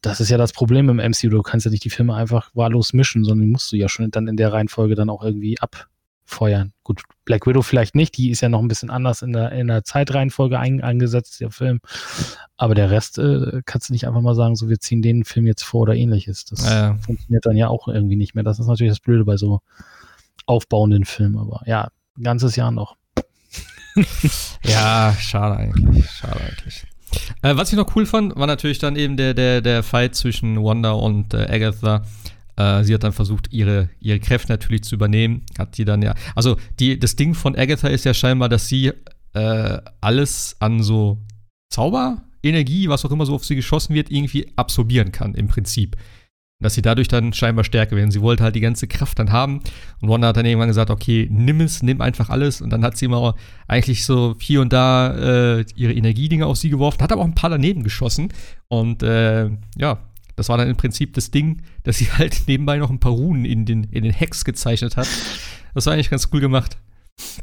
[0.01, 1.29] Das ist ja das Problem im MCU.
[1.29, 4.11] Du kannst ja nicht die Filme einfach wahllos mischen, sondern die musst du ja schon
[4.11, 5.88] dann in der Reihenfolge dann auch irgendwie ab,
[6.29, 6.73] feuern.
[6.85, 9.67] Gut, Black Widow vielleicht nicht, die ist ja noch ein bisschen anders in der, in
[9.67, 11.81] der Zeitreihenfolge ein, eingesetzt, der Film.
[12.57, 15.47] Aber der Rest äh, kannst du nicht einfach mal sagen, so wir ziehen den Film
[15.47, 16.45] jetzt vor oder ähnliches.
[16.45, 16.97] Das ja.
[16.97, 18.45] funktioniert dann ja auch irgendwie nicht mehr.
[18.45, 19.61] Das ist natürlich das Blöde bei so
[20.45, 21.38] aufbauenden Filmen.
[21.38, 21.88] Aber ja,
[22.19, 22.97] ein ganzes Jahr noch.
[24.64, 26.11] ja, schade eigentlich.
[26.11, 26.85] Schade eigentlich.
[27.41, 30.62] Äh, was ich noch cool fand, war natürlich dann eben der, der, der Fight zwischen
[30.62, 32.05] Wanda und äh, Agatha.
[32.59, 35.42] Äh, sie hat dann versucht, ihre, ihre Kräfte natürlich zu übernehmen.
[35.59, 36.14] Hat die dann ja.
[36.35, 38.92] Also, die, das Ding von Agatha ist ja scheinbar, dass sie
[39.35, 41.23] äh, alles an so
[41.73, 45.97] Zauberenergie, was auch immer so auf sie geschossen wird, irgendwie absorbieren kann, im Prinzip.
[46.61, 48.11] Dass sie dadurch dann scheinbar stärker werden.
[48.11, 49.61] Sie wollte halt die ganze Kraft dann haben.
[50.01, 52.61] Und Wanda hat dann irgendwann gesagt, okay, nimm es, nimm einfach alles.
[52.61, 53.37] Und dann hat sie immer
[53.68, 57.37] eigentlich so hier und da äh, ihre Energiedinge auf sie geworfen, hat aber auch ein
[57.37, 58.33] paar daneben geschossen.
[58.66, 60.08] Und äh, ja,
[60.38, 63.44] das war dann im Prinzip das Ding, dass sie halt nebenbei noch ein paar Runen
[63.44, 65.09] in den, in den Hex gezeichnet hat.
[65.74, 66.79] Das war eigentlich ganz cool gemacht.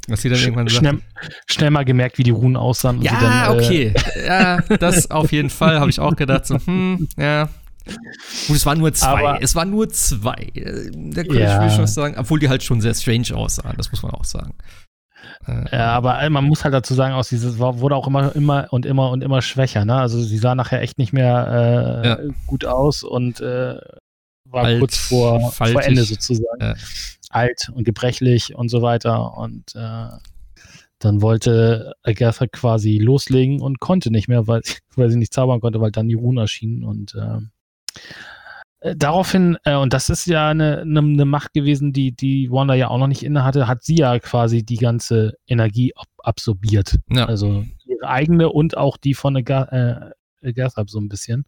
[0.07, 1.01] Was sie dann Sch irgendwann schnell,
[1.47, 3.01] schnell, mal gemerkt, wie die Runen aussahen.
[3.01, 3.93] Ja, dann, äh, okay.
[4.15, 6.45] Äh ja, das auf jeden Fall habe ich auch gedacht.
[6.45, 7.49] So, hm, ja.
[8.47, 9.07] Gut, es waren nur zwei.
[9.07, 10.51] Aber, es waren nur zwei.
[10.55, 11.67] Da könnte ja.
[11.67, 13.75] ich schon sagen, obwohl die halt schon sehr strange aussahen.
[13.75, 14.53] Das muss man auch sagen.
[15.47, 18.67] Äh, ja, aber äh, man muss halt dazu sagen, aus dieses wurde auch immer, immer
[18.71, 19.85] und immer und immer schwächer.
[19.85, 19.95] Ne?
[19.95, 22.17] Also sie sah nachher echt nicht mehr äh, ja.
[22.47, 23.79] gut aus und äh,
[24.45, 26.61] war Alt, kurz vor, vor Ende sozusagen.
[26.61, 26.75] Ja.
[27.29, 29.37] Alt und gebrechlich und so weiter.
[29.37, 30.09] Und äh,
[30.99, 34.61] dann wollte Agatha quasi loslegen und konnte nicht mehr, weil,
[34.95, 37.39] weil sie nicht zaubern konnte, weil dann die Runen erschienen und äh,
[38.95, 42.89] daraufhin, äh, und das ist ja eine, eine, eine, Macht gewesen, die, die Wanda ja
[42.89, 46.97] auch noch nicht inne hatte, hat sie ja quasi die ganze Energie ab absorbiert.
[47.09, 47.25] Ja.
[47.25, 50.53] Also ihre eigene und auch die von Aga äh,
[50.87, 51.45] so ein bisschen.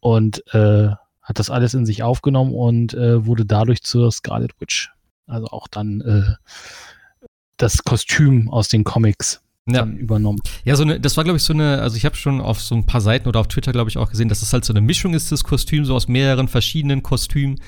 [0.00, 0.90] Und äh,
[1.22, 4.90] hat das alles in sich aufgenommen und äh, wurde dadurch zur Scarlet Witch.
[5.26, 9.42] Also auch dann äh, das Kostüm aus den Comics
[9.74, 9.84] ja.
[9.84, 10.40] übernommen.
[10.64, 12.74] Ja, so eine, das war, glaube ich, so eine, also ich habe schon auf so
[12.74, 14.72] ein paar Seiten oder auf Twitter, glaube ich, auch gesehen, dass es das halt so
[14.72, 17.60] eine Mischung ist, das Kostüm, so aus mehreren verschiedenen Kostümen.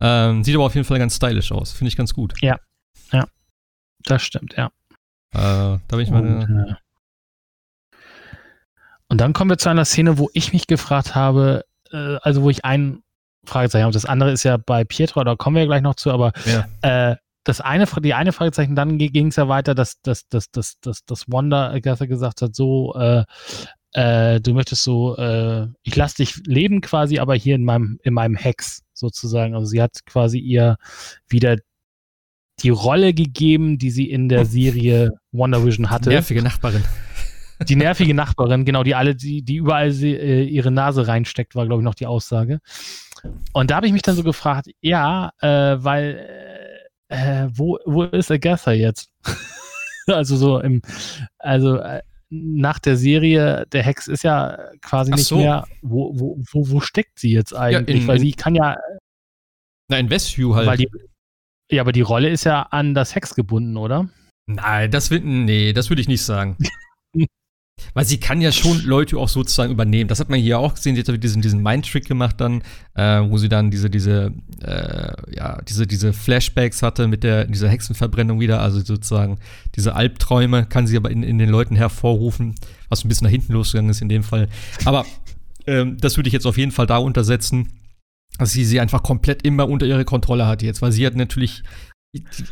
[0.00, 1.72] Ähm, sieht aber auf jeden Fall ganz stylisch aus.
[1.72, 2.34] Finde ich ganz gut.
[2.40, 2.58] Ja,
[3.12, 3.26] ja.
[4.04, 4.66] Das stimmt, ja.
[5.34, 6.22] Äh, da bin ich mal.
[6.22, 6.74] Und, äh,
[9.08, 12.50] und dann kommen wir zu einer Szene, wo ich mich gefragt habe, äh, also wo
[12.50, 13.02] ich ein
[13.44, 13.92] Fragezeichen habe.
[13.92, 17.16] Das andere ist ja bei Pietro, da kommen wir ja gleich noch zu, aber ja.
[17.48, 20.78] Äh, das eine, die eine Fragezeichen, dann ging es ja weiter, dass, dass, dass, dass,
[20.80, 23.24] dass, dass Wanda Agatha gesagt hat, so, äh,
[23.92, 28.14] äh, du möchtest so, äh, ich lasse dich leben quasi, aber hier in meinem, in
[28.14, 29.54] meinem Hex sozusagen.
[29.54, 30.76] Also sie hat quasi ihr
[31.28, 31.56] wieder
[32.60, 36.10] die Rolle gegeben, die sie in der Serie Wonder Vision hatte.
[36.10, 36.84] Die nervige Nachbarin.
[37.66, 41.66] Die nervige Nachbarin, genau, die alle, die, die überall sie, äh, ihre Nase reinsteckt, war,
[41.66, 42.60] glaube ich, noch die Aussage.
[43.52, 46.47] Und da habe ich mich dann so gefragt, ja, äh, weil
[47.08, 49.10] äh, wo, wo ist Agatha jetzt?
[50.06, 50.82] also so im,
[51.38, 55.38] also äh, nach der Serie, der Hex ist ja quasi nicht so.
[55.38, 57.96] mehr, wo, wo, wo, wo steckt sie jetzt eigentlich?
[57.96, 58.76] Ja, in, weil sie kann ja.
[59.88, 60.78] Na, in Westview halt.
[60.78, 60.88] Die,
[61.70, 64.08] ja, aber die Rolle ist ja an das Hex gebunden, oder?
[64.46, 66.56] Nein, das will, nee, das würde ich nicht sagen.
[67.94, 70.08] Weil sie kann ja schon Leute auch sozusagen übernehmen.
[70.08, 70.94] Das hat man hier auch gesehen.
[70.94, 72.62] Sie hat diesen, diesen Mind-Trick gemacht dann,
[72.94, 77.68] äh, wo sie dann diese, diese, äh, ja, diese, diese Flashbacks hatte mit der, dieser
[77.68, 78.60] Hexenverbrennung wieder.
[78.60, 79.38] Also sozusagen
[79.74, 82.54] diese Albträume kann sie aber in, in den Leuten hervorrufen,
[82.88, 84.48] was ein bisschen nach hinten losgegangen ist in dem Fall.
[84.84, 85.06] Aber
[85.66, 87.68] ähm, das würde ich jetzt auf jeden Fall da untersetzen,
[88.38, 91.62] dass sie sie einfach komplett immer unter ihre Kontrolle hat jetzt, weil sie hat natürlich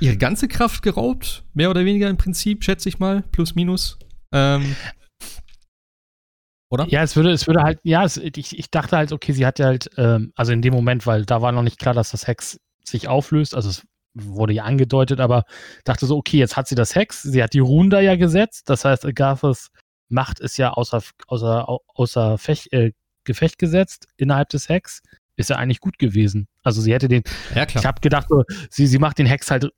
[0.00, 3.98] ihre ganze Kraft geraubt, mehr oder weniger im Prinzip, schätze ich mal, plus minus.
[4.32, 4.76] Ähm,
[6.68, 6.87] oder?
[6.88, 9.59] Ja, es würde, es würde halt, ja, es, ich, ich dachte halt, okay, sie hat
[9.59, 12.26] ja halt, ähm, also in dem Moment, weil da war noch nicht klar, dass das
[12.26, 15.44] Hex sich auflöst, also es wurde ja angedeutet, aber
[15.85, 18.68] dachte so, okay, jetzt hat sie das Hex, sie hat die Runen da ja gesetzt,
[18.70, 19.70] das heißt, Agathas
[20.09, 22.92] Macht ist ja außer, außer, außer Fech, äh,
[23.24, 25.02] Gefecht gesetzt innerhalb des Hex,
[25.35, 26.46] ist ja eigentlich gut gewesen.
[26.62, 27.24] Also sie hätte den,
[27.55, 27.83] ja, klar.
[27.83, 29.68] ich habe gedacht, so, sie, sie macht den Hex halt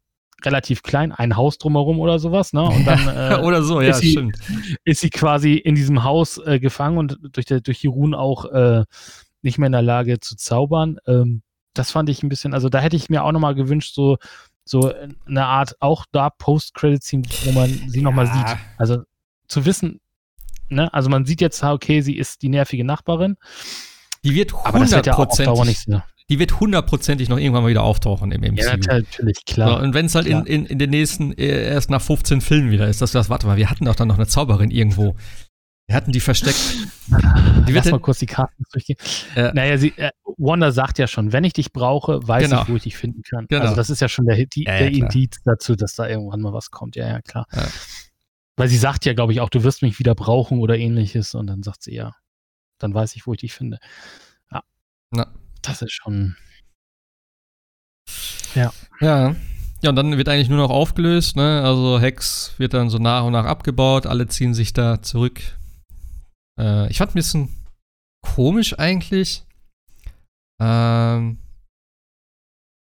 [0.45, 2.63] relativ klein, ein Haus drumherum oder sowas, ne?
[2.63, 4.39] Und dann äh, oder so, ja, ist sie, stimmt.
[4.85, 8.45] Ist sie quasi in diesem Haus äh, gefangen und durch, der, durch die Runen auch
[8.47, 8.85] äh,
[9.43, 10.99] nicht mehr in der Lage zu zaubern.
[11.07, 11.43] Ähm,
[11.75, 14.19] das fand ich ein bisschen, also da hätte ich mir auch nochmal gewünscht, so,
[14.65, 14.93] so
[15.27, 18.35] eine Art, auch da Post-Credit-Scene, wo man sie nochmal ja.
[18.35, 18.57] sieht.
[18.77, 19.03] Also
[19.49, 20.01] zu wissen,
[20.69, 23.37] ne, also man sieht jetzt, okay, sie ist die nervige Nachbarin.
[24.25, 25.87] Die wird hundertprozentig.
[25.87, 28.63] Ja die wird hundertprozentig noch irgendwann mal wieder auftauchen im MCU.
[28.63, 29.79] Ja, natürlich, klar.
[29.79, 32.71] So, und wenn es halt in, in, in den nächsten, äh, erst nach 15 Filmen
[32.71, 35.17] wieder ist, dass das, warte mal, wir hatten doch dann noch eine Zauberin irgendwo.
[35.87, 36.59] Wir hatten die versteckt.
[37.67, 38.99] Die wird Lass mal kurz die Karten durchgehen.
[39.35, 42.63] Äh, naja, sie, äh, Wanda sagt ja schon, wenn ich dich brauche, weiß genau.
[42.63, 43.47] ich, wo ich dich finden kann.
[43.49, 43.63] Genau.
[43.63, 46.53] Also das ist ja schon der, die, ja, der Indiz dazu, dass da irgendwann mal
[46.53, 46.95] was kommt.
[46.95, 47.47] Ja, ja, klar.
[47.55, 47.67] Ja.
[48.57, 51.35] Weil sie sagt ja, glaube ich, auch, du wirst mich wieder brauchen oder ähnliches.
[51.35, 52.13] Und dann sagt sie ja,
[52.79, 53.79] dann weiß ich, wo ich dich finde.
[54.53, 54.61] Ja.
[55.11, 55.33] Na.
[55.69, 56.35] Das ist schon.
[58.55, 58.73] Ja.
[59.01, 59.37] Ja.
[59.81, 61.63] Ja, und dann wird eigentlich nur noch aufgelöst, ne?
[61.63, 65.41] Also Hex wird dann so nach und nach abgebaut, alle ziehen sich da zurück.
[66.59, 67.49] Äh, ich fand ein bisschen
[68.23, 69.45] komisch eigentlich.
[70.61, 71.39] Ähm,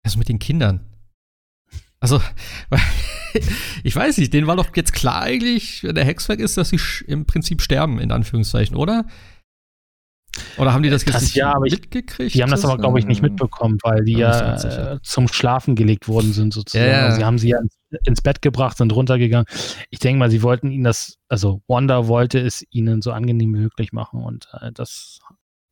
[0.05, 0.85] also mit den Kindern.
[1.99, 2.21] Also,
[3.83, 6.69] ich weiß nicht, denen war doch jetzt klar eigentlich, wenn der Hex weg ist, dass
[6.69, 9.05] sie im Prinzip sterben, in Anführungszeichen, oder?
[10.57, 12.33] Oder haben die das, das jetzt ja, aber mitgekriegt?
[12.33, 16.07] Die haben das aber, glaube ich, nicht mitbekommen, weil die ja, äh, zum Schlafen gelegt
[16.07, 16.89] worden sind, sozusagen.
[16.89, 17.05] Ja, ja.
[17.05, 17.59] Also sie haben sie ja
[18.05, 19.47] ins Bett gebracht, sind runtergegangen.
[19.89, 23.59] Ich denke mal, sie wollten ihnen das, also Wanda wollte es ihnen so angenehm wie
[23.59, 25.19] möglich machen und äh, das,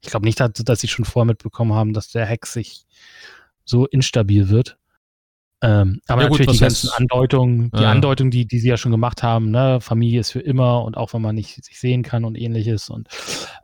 [0.01, 2.85] ich glaube nicht, dass, dass sie schon vorher mitbekommen haben, dass der Hex sich
[3.65, 4.77] so instabil wird.
[5.65, 7.89] Ähm, aber ja, natürlich gut, die ganzen Andeutungen, die ja.
[7.89, 11.13] Andeutungen, die, die sie ja schon gemacht haben, ne, Familie ist für immer und auch
[11.13, 13.07] wenn man nicht sich sehen kann und ähnliches und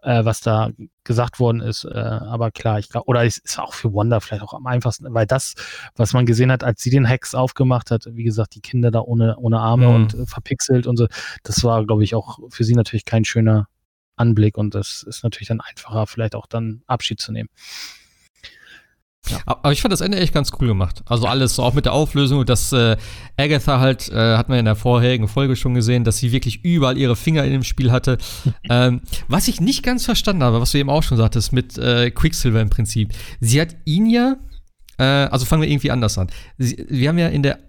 [0.01, 0.71] äh, was da
[1.03, 4.41] gesagt worden ist, äh, aber klar, ich glaube, oder es ist auch für Wanda vielleicht
[4.41, 5.53] auch am einfachsten, weil das,
[5.95, 9.01] was man gesehen hat, als sie den Hex aufgemacht hat, wie gesagt, die Kinder da
[9.01, 9.95] ohne, ohne Arme mhm.
[9.95, 11.05] und äh, verpixelt und so,
[11.43, 13.67] das war, glaube ich, auch für sie natürlich kein schöner
[14.15, 17.49] Anblick und das ist natürlich dann einfacher, vielleicht auch dann Abschied zu nehmen.
[19.29, 19.39] Ja.
[19.45, 21.03] Aber ich fand das Ende echt ganz cool gemacht.
[21.05, 22.97] Also alles, so auch mit der Auflösung und dass äh,
[23.37, 26.97] Agatha halt, äh, hat man in der vorherigen Folge schon gesehen, dass sie wirklich überall
[26.97, 28.17] ihre Finger in dem Spiel hatte.
[28.69, 32.09] ähm, was ich nicht ganz verstanden habe, was du eben auch schon sagtest, mit äh,
[32.09, 33.13] Quicksilver im Prinzip.
[33.39, 34.37] Sie hat ihn ja,
[34.97, 36.29] äh, also fangen wir irgendwie anders an.
[36.57, 37.59] Sie, wir haben ja in der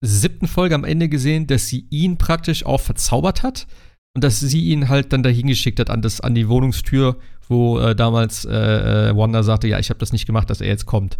[0.00, 3.66] siebten Folge am Ende gesehen, dass sie ihn praktisch auch verzaubert hat
[4.14, 7.16] und dass sie ihn halt dann dahin geschickt hat an, das, an die Wohnungstür,
[7.48, 10.68] wo äh, damals äh, äh Wanda sagte, ja, ich habe das nicht gemacht, dass er
[10.68, 11.16] jetzt kommt.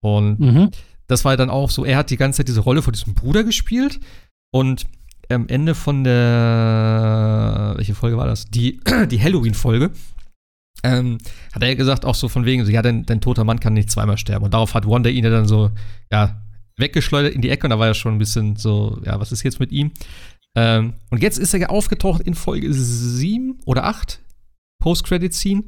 [0.00, 0.70] Und mhm.
[1.06, 3.44] das war dann auch so, er hat die ganze Zeit diese Rolle von diesem Bruder
[3.44, 4.00] gespielt
[4.52, 4.86] und
[5.28, 8.46] am Ende von der, welche Folge war das?
[8.46, 9.90] Die, die Halloween-Folge.
[10.84, 11.18] Ähm,
[11.52, 13.90] hat er gesagt, auch so von wegen, so, ja, dein, dein toter Mann kann nicht
[13.90, 14.44] zweimal sterben.
[14.44, 15.70] Und darauf hat Wanda ihn ja dann so,
[16.10, 16.42] ja,
[16.76, 19.42] weggeschleudert in die Ecke und da war er schon ein bisschen so, ja, was ist
[19.42, 19.92] jetzt mit ihm?
[20.54, 24.20] Ähm, und jetzt ist er ja aufgetaucht in Folge 7 oder 8,
[24.80, 25.64] Post-Credit-Scene.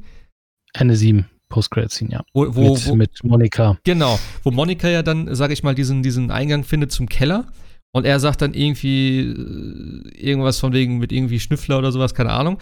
[0.73, 2.23] Ende 7, Post-Credit-Scene, ja.
[2.33, 3.77] Wo, wo, mit, wo, mit Monika.
[3.83, 7.47] Genau, wo Monika ja dann, sag ich mal, diesen, diesen Eingang findet zum Keller.
[7.91, 12.31] Und er sagt dann irgendwie äh, irgendwas von wegen mit irgendwie Schnüffler oder sowas, keine
[12.31, 12.59] Ahnung.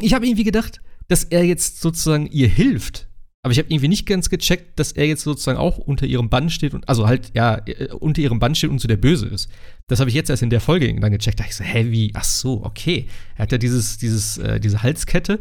[0.00, 3.08] Ich habe irgendwie gedacht, dass er jetzt sozusagen ihr hilft.
[3.46, 6.50] Aber ich habe irgendwie nicht ganz gecheckt, dass er jetzt sozusagen auch unter ihrem Bann
[6.50, 9.48] steht und also halt, ja, äh, unter ihrem Bann steht und so der Böse ist.
[9.86, 11.38] Das habe ich jetzt erst in der Folge dann gecheckt.
[11.38, 12.10] Da ich so, hä, wie?
[12.14, 13.06] Ach so, okay.
[13.36, 15.38] Er hat ja dieses, dieses, äh, diese Halskette.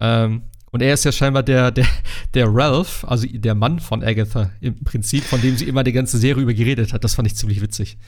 [0.00, 0.42] Ähm,
[0.72, 1.86] und er ist ja scheinbar der, der,
[2.34, 6.18] der Ralph, also der Mann von Agatha im Prinzip, von dem sie immer die ganze
[6.18, 7.04] Serie über geredet hat.
[7.04, 7.98] Das fand ich ziemlich witzig.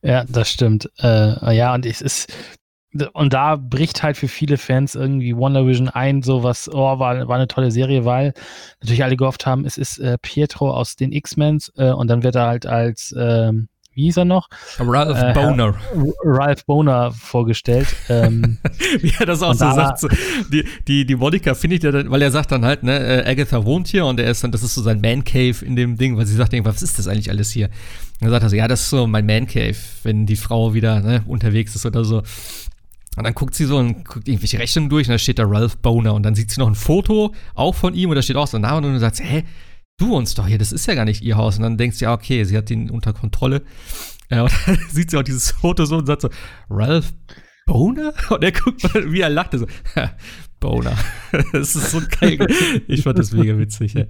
[0.00, 0.88] Ja, das stimmt.
[1.00, 2.32] Äh, ja, und es ist,
[3.12, 7.36] und da bricht halt für viele Fans irgendwie WandaVision ein, so was, oh, war, war
[7.36, 8.34] eine tolle Serie, weil
[8.80, 12.34] natürlich alle gehofft haben, es ist äh, Pietro aus den X-Men äh, und dann wird
[12.34, 14.48] er halt als ähm, wie hieß er noch?
[14.78, 15.74] Ralph äh, Boner.
[16.24, 17.88] Ralph Boner vorgestellt.
[18.08, 18.56] Ähm,
[19.00, 20.00] wie er das auch so sagt.
[20.00, 20.08] So,
[20.50, 23.64] die, die, die Monika findet ja dann, weil er sagt dann halt, ne, äh, Agatha
[23.66, 26.16] wohnt hier und er ist dann, das ist so sein Man Cave in dem Ding,
[26.16, 27.66] weil sie sagt irgendwas, was ist das eigentlich alles hier?
[27.66, 30.72] Und dann sagt er so, ja, das ist so mein Man Cave, wenn die Frau
[30.72, 32.22] wieder ne, unterwegs ist oder so.
[33.16, 35.76] Und dann guckt sie so und guckt irgendwelche Rechnungen durch und da steht da Ralph
[35.78, 38.46] Boner und dann sieht sie noch ein Foto, auch von ihm und da steht auch
[38.46, 39.44] so ein Name und dann sagt sie, hä,
[39.98, 41.56] du wohnst doch hier, das ist ja gar nicht ihr Haus.
[41.56, 43.62] Und dann denkst du, ja, okay, sie hat ihn unter Kontrolle.
[44.30, 46.30] Ja, und dann sieht sie auch dieses Foto so und sagt so,
[46.70, 47.12] Ralph
[47.66, 48.12] Boner?
[48.30, 49.66] Und er guckt mal, wie er lachte, so,
[50.62, 50.96] Boner.
[51.52, 52.38] das ist so geil.
[52.86, 54.04] Ich fand das mega witzig, ja.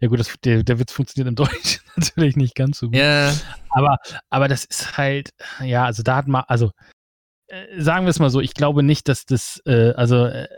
[0.00, 2.96] Ja gut, das, der, der Witz funktioniert im Deutschen natürlich nicht ganz so gut.
[2.96, 3.32] Ja.
[3.70, 3.98] Aber,
[4.30, 5.30] aber das ist halt,
[5.62, 6.70] ja, also da hat man, also äh,
[7.78, 10.48] sagen wir es mal so, ich glaube nicht, dass das, äh, also äh,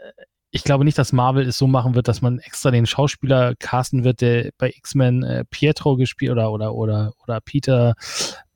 [0.51, 4.03] ich glaube nicht, dass Marvel es so machen wird, dass man extra den Schauspieler casten
[4.03, 7.95] wird, der bei X-Men äh, Pietro gespielt oder oder oder oder Peter,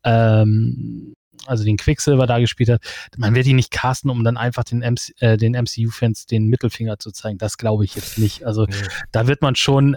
[0.03, 1.15] ähm,
[1.47, 2.83] also den Quicksilver da gespielt hat.
[3.17, 6.99] Man wird ihn nicht casten, um dann einfach den, MC, äh, den MCU-Fans den Mittelfinger
[6.99, 7.39] zu zeigen.
[7.39, 8.45] Das glaube ich jetzt nicht.
[8.45, 8.75] Also nee.
[9.13, 9.97] da wird man schon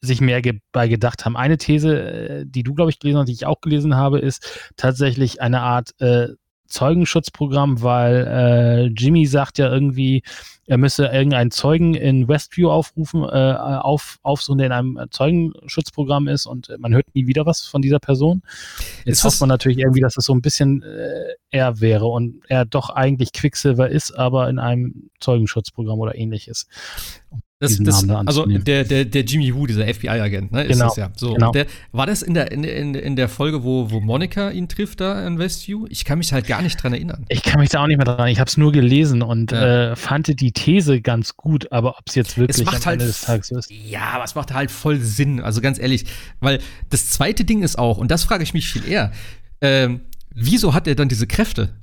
[0.00, 1.36] sich mehr ge bei gedacht haben.
[1.36, 4.72] Eine These, äh, die du, glaube ich, gelesen hast, die ich auch gelesen habe, ist
[4.76, 6.28] tatsächlich eine Art äh,
[6.72, 10.22] Zeugenschutzprogramm, weil äh, Jimmy sagt ja irgendwie,
[10.66, 16.46] er müsse irgendeinen Zeugen in Westview aufrufen, äh, auf, aufsuchen, der in einem Zeugenschutzprogramm ist
[16.46, 18.42] und man hört nie wieder was von dieser Person.
[19.04, 22.64] Jetzt hofft man natürlich irgendwie, dass es so ein bisschen äh, er wäre und er
[22.64, 26.66] doch eigentlich Quicksilver ist, aber in einem Zeugenschutzprogramm oder ähnliches.
[27.62, 30.64] Das, das, also der, der, der Jimmy Woo, dieser FBI-Agent, ne?
[30.64, 30.88] Ist genau.
[30.88, 31.12] Das ja.
[31.14, 31.52] So, genau.
[31.52, 35.00] Der, war das in der, in, in, in der Folge, wo, wo Monika ihn trifft
[35.00, 35.86] da in Westview?
[35.88, 37.24] Ich kann mich halt gar nicht dran erinnern.
[37.28, 38.26] Ich kann mich da auch nicht mehr dran.
[38.26, 39.92] Ich habe es nur gelesen und ja.
[39.92, 43.20] äh, fand die These ganz gut, aber ob es jetzt wirklich am halt, Ende des
[43.20, 43.70] Tages so ist.
[43.70, 45.40] Ja, aber es macht halt voll Sinn.
[45.40, 46.04] Also ganz ehrlich,
[46.40, 46.58] weil
[46.90, 49.12] das zweite Ding ist auch, und das frage ich mich viel eher,
[49.60, 50.00] ähm,
[50.34, 51.74] wieso hat er dann diese Kräfte?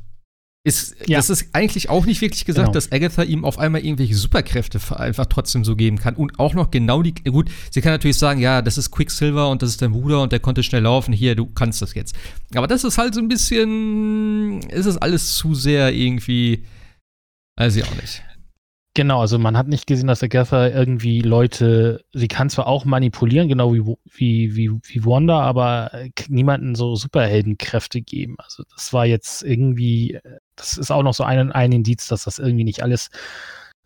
[0.69, 1.17] Ist, ja.
[1.17, 2.73] Das ist eigentlich auch nicht wirklich gesagt, genau.
[2.73, 6.15] dass Agatha ihm auf einmal irgendwelche Superkräfte einfach trotzdem so geben kann.
[6.15, 7.13] Und auch noch genau die.
[7.13, 10.31] Gut, sie kann natürlich sagen, ja, das ist Quicksilver und das ist dein Bruder und
[10.31, 11.13] der konnte schnell laufen.
[11.13, 12.15] Hier, du kannst das jetzt.
[12.55, 14.61] Aber das ist halt so ein bisschen.
[14.69, 16.63] Ist es alles zu sehr irgendwie.
[17.57, 18.23] Weiß ich auch nicht.
[18.99, 23.47] Genau, also man hat nicht gesehen, dass Agatha irgendwie Leute, sie kann zwar auch manipulieren,
[23.47, 25.89] genau wie, wie, wie, wie Wanda, aber
[26.27, 28.35] niemanden so Superheldenkräfte geben.
[28.39, 30.19] Also das war jetzt irgendwie,
[30.57, 33.09] das ist auch noch so ein, ein Indiz, dass das irgendwie nicht alles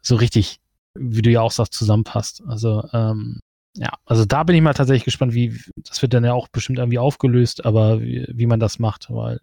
[0.01, 0.59] so richtig,
[0.95, 2.41] wie du ja auch sagst, zusammenpasst.
[2.47, 3.39] Also, ähm,
[3.77, 6.79] ja, also da bin ich mal tatsächlich gespannt, wie, das wird dann ja auch bestimmt
[6.79, 9.39] irgendwie aufgelöst, aber wie, wie man das macht, weil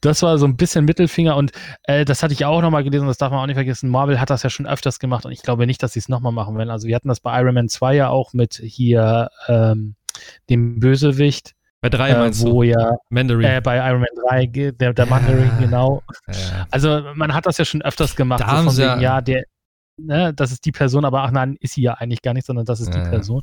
[0.00, 1.52] das war so ein bisschen Mittelfinger und
[1.84, 3.90] äh, das hatte ich auch nochmal gelesen, das darf man auch nicht vergessen.
[3.90, 6.32] Marvel hat das ja schon öfters gemacht und ich glaube nicht, dass sie es nochmal
[6.32, 6.70] machen werden.
[6.70, 9.94] Also wir hatten das bei Iron Man 2 ja auch mit hier ähm,
[10.48, 11.54] dem Bösewicht.
[11.82, 12.70] Bei 3 äh, meinst wo du?
[12.70, 13.44] ja Mandarin.
[13.44, 16.02] Äh, bei Iron Man 3, der, der Mandarin, genau.
[16.28, 16.66] Ja.
[16.70, 18.40] Also man hat das ja schon öfters gemacht.
[18.40, 19.44] Da so von wegen, ja, der,
[19.98, 22.64] ne, das ist die Person, aber ach nein, ist sie ja eigentlich gar nicht, sondern
[22.64, 23.42] das ist die Person.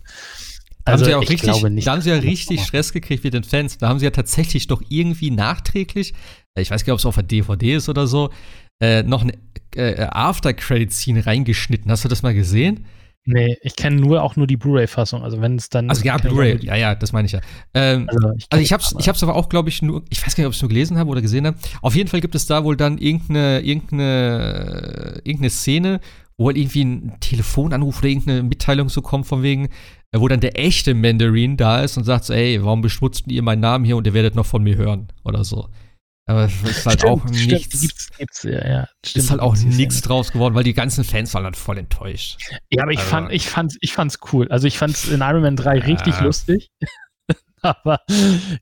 [0.85, 3.33] Da also haben sie ja auch richtig, da haben sie ja richtig Stress gekriegt mit
[3.33, 3.77] den Fans.
[3.77, 6.13] Da haben sie ja tatsächlich doch irgendwie nachträglich,
[6.57, 8.31] ich weiß gar nicht, ob es auf der DVD ist oder so,
[8.81, 9.33] äh, noch eine
[9.75, 11.89] äh, After-Credit-Scene reingeschnitten.
[11.89, 12.85] Hast du das mal gesehen?
[13.25, 15.23] Nee, ich kenne nur auch nur die Blu-ray-Fassung.
[15.23, 15.89] Also wenn es dann.
[15.89, 17.39] Also ja, Blu-ray, ja, ja, das meine ich ja.
[17.73, 20.35] Ähm, also ich, also ich hab's, ich hab's aber auch, glaube ich, nur, ich weiß
[20.35, 21.57] gar nicht, ob ich es nur gelesen habe oder gesehen habe.
[21.81, 26.01] Auf jeden Fall gibt es da wohl dann irgendeine, irgendeine, irgendeine Szene,
[26.37, 29.69] wo halt irgendwie ein Telefonanruf oder irgendeine Mitteilung so kommt von wegen,
[30.13, 33.62] wo dann der echte Mandarin da ist und sagt so, ey, warum beschmutzt ihr meinen
[33.62, 35.69] Namen hier und ihr werdet noch von mir hören oder so.
[36.26, 37.82] Aber es ist halt stimmt, auch nichts.
[37.82, 38.88] Gibt's, gibt's, ja, ja.
[39.06, 42.39] Stimmt, ist halt auch nichts draus geworden, weil die ganzen Fans waren halt voll enttäuscht.
[42.69, 44.47] Ja, aber ich also, fand, ich fand, ich fand's cool.
[44.49, 45.84] Also ich fand's in Iron Man 3 ja.
[45.84, 46.69] richtig lustig.
[47.62, 47.99] aber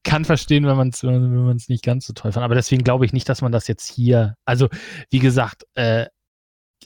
[0.03, 2.43] kann verstehen, wenn man es wenn man's nicht ganz so toll fand.
[2.43, 4.67] Aber deswegen glaube ich nicht, dass man das jetzt hier, also
[5.11, 6.07] wie gesagt, äh,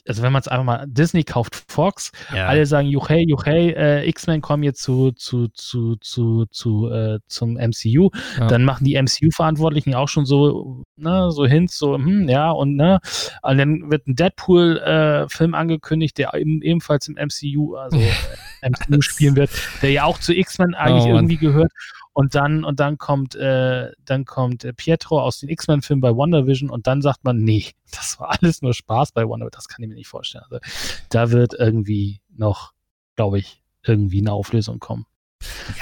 [0.06, 2.46] also wenn man es einfach mal, Disney kauft Fox, ja.
[2.46, 7.54] alle sagen, juchei, juchei, äh, X-Men kommen jetzt zu, zu, zu, zu, zu äh, zum
[7.54, 8.46] MCU, ja.
[8.46, 12.98] dann machen die MCU-Verantwortlichen auch schon so, ne, so Hints, so, hm, ja, und ne,
[13.42, 17.98] und dann wird ein Deadpool-Film äh, angekündigt, der eben, ebenfalls im MCU, also
[18.62, 19.50] MCU spielen wird,
[19.82, 21.72] der ja auch zu X-Men eigentlich oh, irgendwie gehört.
[22.16, 26.70] Und dann, und dann kommt, äh, dann kommt äh, Pietro aus den X-Men-Filmen bei WandaVision
[26.70, 29.50] und dann sagt man, nee, das war alles nur Spaß bei WandaVision.
[29.52, 30.44] Das kann ich mir nicht vorstellen.
[30.48, 30.64] Also,
[31.10, 32.72] da wird irgendwie noch,
[33.16, 35.04] glaube ich, irgendwie eine Auflösung kommen.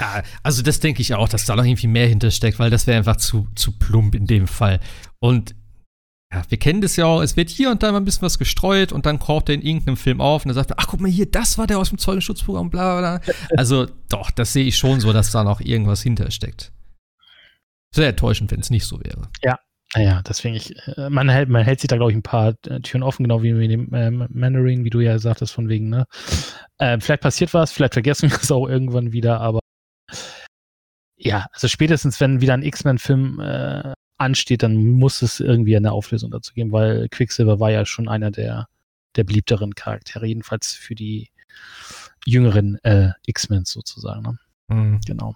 [0.01, 2.99] Ja, also das denke ich auch, dass da noch irgendwie mehr hintersteckt, weil das wäre
[2.99, 4.81] einfach zu, zu plump in dem Fall.
[5.21, 5.55] Und
[6.35, 8.39] ja, wir kennen das ja auch, es wird hier und da mal ein bisschen was
[8.39, 11.01] gestreut und dann kocht er in irgendeinem Film auf und dann sagt er, ach guck
[11.01, 13.35] mal hier, das war der aus dem Zeugenschutzprogramm, bla bla.
[13.57, 16.73] Also doch, das sehe ich schon so, dass da noch irgendwas hintersteckt.
[17.95, 19.29] Sehr enttäuschend, wenn es nicht so wäre.
[19.43, 19.59] Ja,
[19.95, 22.81] naja, deswegen ich, äh, man hält, man hält sich da, glaube ich, ein paar äh,
[22.81, 26.07] Türen offen, genau wie mit dem äh, Mandarin, wie du ja sagtest, von wegen, ne?
[26.79, 29.61] Äh, vielleicht passiert was, vielleicht vergessen wir es auch irgendwann wieder, aber
[31.17, 36.31] ja, also spätestens, wenn wieder ein X-Men-Film äh, ansteht, dann muss es irgendwie eine Auflösung
[36.31, 38.69] dazu geben, weil Quicksilver war ja schon einer der,
[39.17, 41.31] der beliebteren Charaktere, jedenfalls für die
[42.25, 44.23] jüngeren äh, X-Men sozusagen.
[44.23, 44.39] Ne?
[44.69, 45.01] Mhm.
[45.07, 45.35] Genau.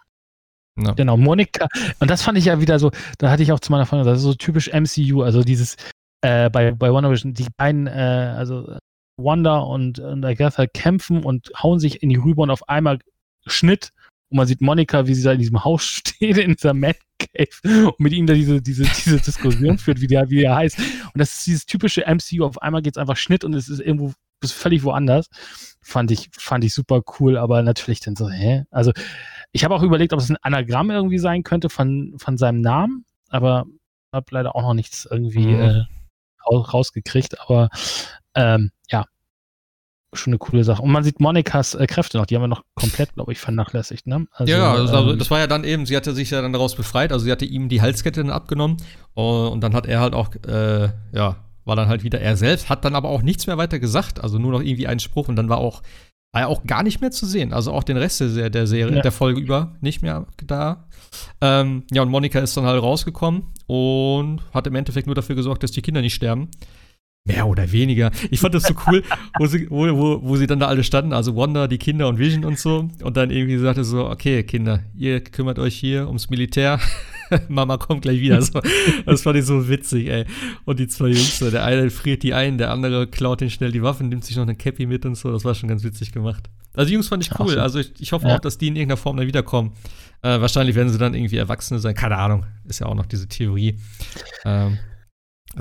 [0.77, 0.95] No.
[0.95, 1.67] Genau, Monika,
[1.99, 4.15] und das fand ich ja wieder so, da hatte ich auch zu meiner Freundin gesagt,
[4.15, 5.77] das ist so typisch MCU, also dieses
[6.21, 8.79] äh, bei, bei WandaVision, die beiden, äh, also
[9.17, 13.01] Wanda und, und Agatha kämpfen und hauen sich in die rüber und auf einmal
[13.47, 13.93] Schnitt
[14.31, 17.87] und man sieht Monika, wie sie da in diesem Haus steht, in dieser Mad Cave
[17.87, 20.79] und mit ihm da diese, diese, diese Diskussion führt, wie der, wie der heißt.
[20.79, 23.81] Und das ist dieses typische MCU, auf einmal geht es einfach Schnitt und es ist
[23.81, 25.29] irgendwo bis völlig woanders.
[25.81, 28.65] Fand ich, fand ich super cool, aber natürlich dann so, hä?
[28.71, 28.93] Also,
[29.53, 33.05] ich habe auch überlegt, ob es ein Anagramm irgendwie sein könnte von, von seinem Namen,
[33.31, 33.67] aber
[34.13, 35.61] habe leider auch noch nichts irgendwie mhm.
[35.61, 35.85] äh,
[36.47, 37.41] rausgekriegt.
[37.41, 37.69] Aber
[38.35, 39.07] ähm, ja,
[40.13, 40.83] schon eine coole Sache.
[40.83, 44.07] Und man sieht Monikas äh, Kräfte noch, die haben wir noch komplett, glaube ich, vernachlässigt,
[44.07, 44.27] ne?
[44.33, 46.75] Also, ja, also, ähm, das war ja dann eben, sie hatte sich ja dann daraus
[46.75, 48.79] befreit, also sie hatte ihm die Halskette dann abgenommen
[49.15, 52.71] und, und dann hat er halt auch, äh, ja, war dann halt wieder er selbst,
[52.71, 55.37] hat dann aber auch nichts mehr weiter gesagt, also nur noch irgendwie einen Spruch und
[55.37, 55.83] dann war auch,
[56.33, 58.97] war ja auch gar nicht mehr zu sehen, also auch den Rest der, der Serie,
[58.97, 59.03] ja.
[59.03, 60.89] der Folge über nicht mehr da.
[61.41, 65.63] Ähm, ja, und Monika ist dann halt rausgekommen und hat im Endeffekt nur dafür gesorgt,
[65.63, 66.51] dass die Kinder nicht sterben.
[67.25, 68.11] Mehr oder weniger.
[68.31, 69.03] Ich fand das so cool,
[69.39, 72.19] wo sie, wo, wo, wo sie dann da alle standen, also Wanda, die Kinder und
[72.19, 72.89] Vision und so.
[73.03, 76.81] Und dann irgendwie sagte so, okay, Kinder, ihr kümmert euch hier ums Militär.
[77.49, 78.41] Mama kommt gleich wieder.
[78.41, 78.61] So,
[79.05, 80.25] das fand ich so witzig, ey.
[80.65, 83.83] Und die zwei Jungs, der eine friert die ein, der andere klaut den schnell die
[83.83, 85.31] Waffen, nimmt sich noch eine Cappy mit und so.
[85.31, 86.49] Das war schon ganz witzig gemacht.
[86.75, 87.55] Also die Jungs fand ich cool.
[87.55, 87.61] So.
[87.61, 88.37] Also ich, ich hoffe ja.
[88.37, 89.73] auch, dass die in irgendeiner Form dann wiederkommen.
[90.23, 91.95] Äh, wahrscheinlich werden sie dann irgendwie Erwachsene sein.
[91.95, 92.47] Keine Ahnung.
[92.67, 93.79] Ist ja auch noch diese Theorie.
[94.45, 94.79] Ähm,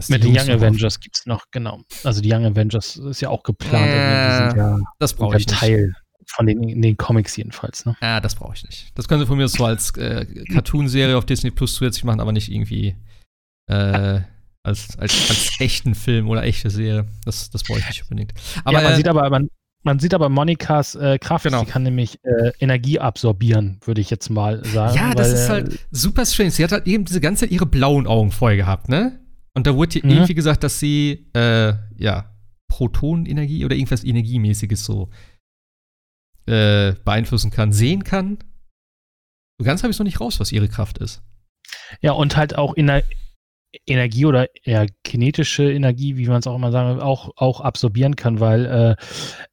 [0.07, 1.81] mit den Young Avengers gibt es noch, genau.
[2.03, 3.87] Also die Young Avengers ist ja auch geplant.
[3.87, 5.93] Äh, die ja das brauche ich Teil
[6.27, 7.85] von den, den Comics jedenfalls.
[7.85, 7.95] Ne?
[8.01, 8.91] Ja, das brauche ich nicht.
[8.95, 12.33] Das können sie von mir so als äh, Cartoon-Serie auf Disney Plus zusätzlich machen, aber
[12.33, 12.95] nicht irgendwie
[13.67, 14.21] äh,
[14.63, 17.07] als, als, als echten Film oder echte Serie.
[17.25, 18.33] Das, das brauche ich nicht unbedingt.
[18.65, 19.49] Aber, ja, man, äh, sieht aber, man,
[19.83, 21.61] man sieht aber Monikas äh, Kraft, genau.
[21.61, 24.95] sie kann nämlich äh, Energie absorbieren, würde ich jetzt mal sagen.
[24.95, 26.51] Ja, das ist halt super strange.
[26.51, 29.19] Sie hat halt eben diese ganze Zeit ihre blauen Augen voll gehabt, ne?
[29.57, 30.11] Und da wurde mhm.
[30.11, 32.31] irgendwie gesagt, dass sie, äh, ja,
[32.67, 35.09] Protonenergie oder irgendwas Energiemäßiges so
[36.45, 38.37] äh, beeinflussen kann, sehen kann.
[39.59, 41.23] So ganz habe ich es noch nicht raus, was ihre Kraft ist.
[42.01, 43.01] Ja, und halt auch Ener
[43.87, 48.39] Energie oder eher kinetische Energie, wie man es auch immer sagen auch, auch absorbieren kann,
[48.39, 48.95] weil äh,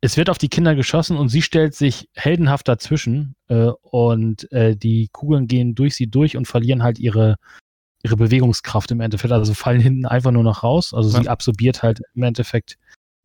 [0.02, 4.76] es wird auf die Kinder geschossen und sie stellt sich heldenhaft dazwischen äh, und äh,
[4.76, 7.36] die Kugeln gehen durch sie durch und verlieren halt ihre,
[8.04, 9.32] ihre Bewegungskraft im Endeffekt.
[9.32, 10.94] Also fallen hinten einfach nur noch raus.
[10.94, 11.22] Also ja.
[11.22, 12.76] sie absorbiert halt im Endeffekt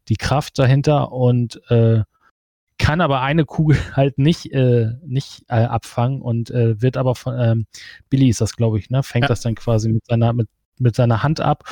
[0.08, 2.02] die Kraft dahinter und äh,
[2.80, 7.38] kann aber eine Kugel halt nicht, äh, nicht äh, abfangen und äh, wird aber von
[7.40, 7.66] ähm,
[8.10, 9.04] Billy ist das, glaube ich, ne?
[9.04, 9.28] Fängt ja.
[9.28, 10.48] das dann quasi mit seiner, mit,
[10.80, 11.64] mit seiner Hand ab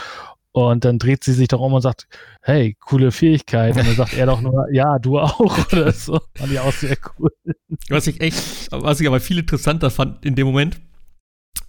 [0.51, 2.07] Und dann dreht sie sich doch um und sagt,
[2.41, 3.77] hey, coole Fähigkeit.
[3.77, 5.39] Und dann sagt er doch nur, ja, du auch
[5.71, 6.19] oder so.
[6.35, 7.31] Fand ich auch sehr cool.
[7.89, 10.81] Was ich echt, was ich aber viel interessanter fand in dem Moment,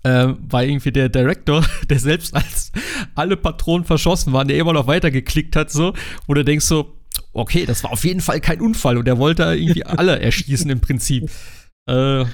[0.02, 2.72] äh, war irgendwie der Director, der selbst als
[3.14, 5.94] alle Patronen verschossen waren, der immer noch weitergeklickt hat, so,
[6.26, 6.94] wo du denkst so,
[7.32, 10.80] okay, das war auf jeden Fall kein Unfall und der wollte irgendwie alle erschießen im
[10.80, 11.30] Prinzip.
[11.88, 12.24] Äh,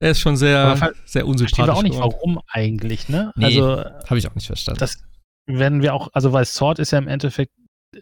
[0.00, 1.56] er ist schon sehr, sehr unsympathisch.
[1.56, 3.32] Verstehen wir auch nicht, warum eigentlich, ne?
[3.34, 4.78] Nee, also, habe ich auch nicht verstanden.
[4.78, 5.02] Das
[5.46, 7.52] werden wir auch, also weil Sword ist ja im Endeffekt,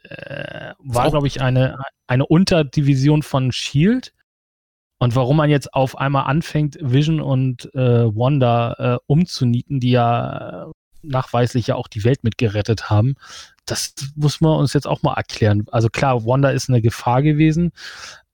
[0.03, 4.13] äh, war, glaube ich, eine, eine Unterdivision von Shield.
[4.99, 10.71] Und warum man jetzt auf einmal anfängt, Vision und äh, Wanda äh, umzunieten, die ja
[11.03, 13.15] nachweislich ja auch die Welt mitgerettet haben,
[13.67, 15.65] das muss man uns jetzt auch mal erklären.
[15.71, 17.73] Also klar, Wanda ist eine Gefahr gewesen,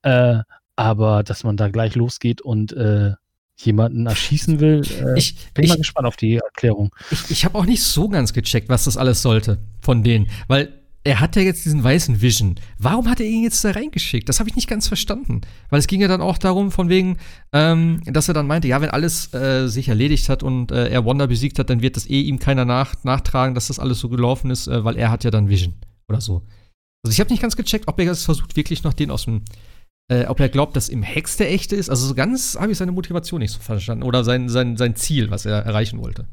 [0.03, 0.39] äh,
[0.75, 3.11] aber dass man da gleich losgeht und äh,
[3.57, 4.81] jemanden erschießen will.
[4.83, 6.95] Äh, ich bin ich, mal gespannt auf die Erklärung.
[7.11, 10.82] Ich, ich habe auch nicht so ganz gecheckt, was das alles sollte von denen, weil
[11.05, 12.55] er hat ja jetzt diesen weißen Vision.
[12.77, 14.29] Warum hat er ihn jetzt da reingeschickt?
[14.29, 15.41] Das habe ich nicht ganz verstanden.
[15.69, 17.17] Weil es ging ja dann auch darum, von wegen,
[17.51, 21.05] ähm, dass er dann meinte, ja, wenn alles äh, sich erledigt hat und äh, er
[21.05, 24.07] Wanda besiegt hat, dann wird das eh ihm keiner nach, nachtragen, dass das alles so
[24.07, 25.73] gelaufen ist, äh, weil er hat ja dann Vision
[26.07, 26.43] oder so.
[27.03, 29.43] Also ich habe nicht ganz gecheckt, ob er jetzt versucht, wirklich noch den aus dem
[30.09, 31.89] äh, ob er glaubt, dass im Hex der echte ist.
[31.89, 34.03] Also so ganz habe ich seine Motivation nicht so verstanden.
[34.03, 36.27] Oder sein, sein, sein Ziel, was er erreichen wollte.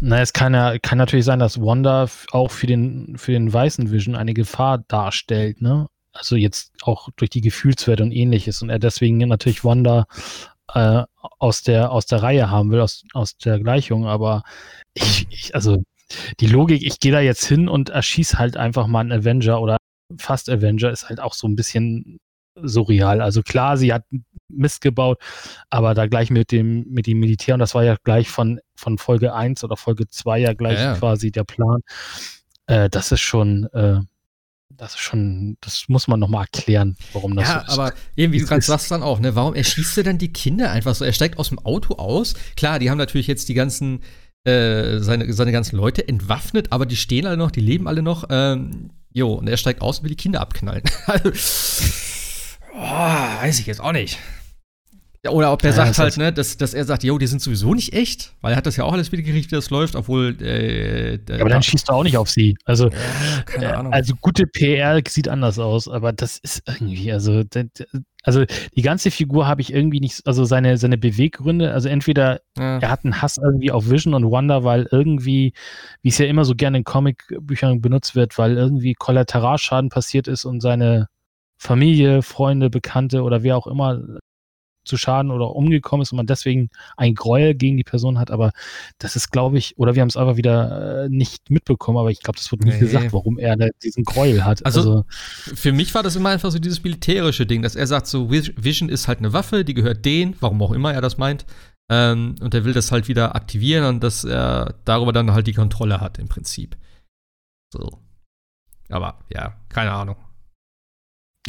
[0.00, 3.90] Na, es kann, ja, kann natürlich sein, dass Wanda auch für den, für den weißen
[3.90, 5.88] Vision eine Gefahr darstellt, ne?
[6.12, 8.62] Also jetzt auch durch die Gefühlswerte und ähnliches.
[8.62, 10.06] Und er deswegen natürlich Wanda
[10.72, 14.06] äh, aus, der, aus der Reihe haben will, aus, aus der Gleichung.
[14.06, 14.42] Aber
[14.94, 15.82] ich, ich also
[16.40, 19.76] die Logik, ich gehe da jetzt hin und erschieße halt einfach mal einen Avenger oder
[20.18, 22.18] fast Avenger, ist halt auch so ein bisschen
[22.62, 23.20] surreal.
[23.20, 24.04] Also klar, sie hat
[24.48, 25.18] Mist gebaut,
[25.70, 28.98] aber da gleich mit dem, mit dem Militär, und das war ja gleich von, von
[28.98, 30.94] Folge 1 oder Folge 2 ja gleich ja, ja.
[30.94, 31.80] quasi der Plan.
[32.66, 34.00] Äh, das ist schon, äh,
[34.68, 37.78] das ist schon, das muss man nochmal erklären, warum das ja, so ist.
[37.78, 40.94] aber irgendwie, du kannst sagst dann auch, ne, warum erschießt er dann die Kinder einfach
[40.94, 41.04] so?
[41.04, 42.34] Er steigt aus dem Auto aus.
[42.56, 44.02] Klar, die haben natürlich jetzt die ganzen,
[44.44, 48.24] äh, seine, seine ganzen Leute entwaffnet, aber die stehen alle noch, die leben alle noch.
[48.28, 50.84] Ähm, jo, und er steigt aus und will die Kinder abknallen.
[52.76, 54.18] Oh, weiß ich jetzt auch nicht.
[55.24, 57.40] Ja, oder ob er ja, sagt halt, ne, dass, dass er sagt, jo, die sind
[57.40, 60.36] sowieso nicht echt, weil er hat das ja auch alles mitgekriegt, wie das läuft, obwohl
[60.42, 62.58] äh, ja, Aber dann schießt du auch nicht auf sie.
[62.66, 63.92] Also, ja, keine äh, Ahnung.
[63.94, 67.42] also gute PR sieht anders aus, aber das ist irgendwie, also,
[68.22, 68.44] also
[68.76, 73.04] die ganze Figur habe ich irgendwie nicht, also seine, seine Beweggründe, also entweder er hat
[73.04, 75.54] einen Hass irgendwie auf Vision und Wonder, weil irgendwie,
[76.02, 80.44] wie es ja immer so gerne in Comicbüchern benutzt wird, weil irgendwie Kollateralschaden passiert ist
[80.44, 81.08] und seine
[81.56, 84.02] Familie, Freunde, Bekannte oder wer auch immer
[84.84, 88.52] zu Schaden oder umgekommen ist und man deswegen ein Gräuel gegen die Person hat, aber
[88.98, 92.20] das ist, glaube ich, oder wir haben es einfach wieder äh, nicht mitbekommen, aber ich
[92.20, 92.80] glaube, das wird nicht nee.
[92.80, 94.64] gesagt, warum er diesen Gräuel hat.
[94.66, 95.04] Also, also,
[95.54, 98.88] für mich war das immer einfach so dieses militärische Ding, dass er sagt, so Vision
[98.88, 101.46] ist halt eine Waffe, die gehört denen, warum auch immer er das meint,
[101.90, 105.52] ähm, und er will das halt wieder aktivieren und dass er darüber dann halt die
[105.52, 106.76] Kontrolle hat im Prinzip.
[107.72, 108.00] So.
[108.88, 110.16] Aber ja, keine Ahnung.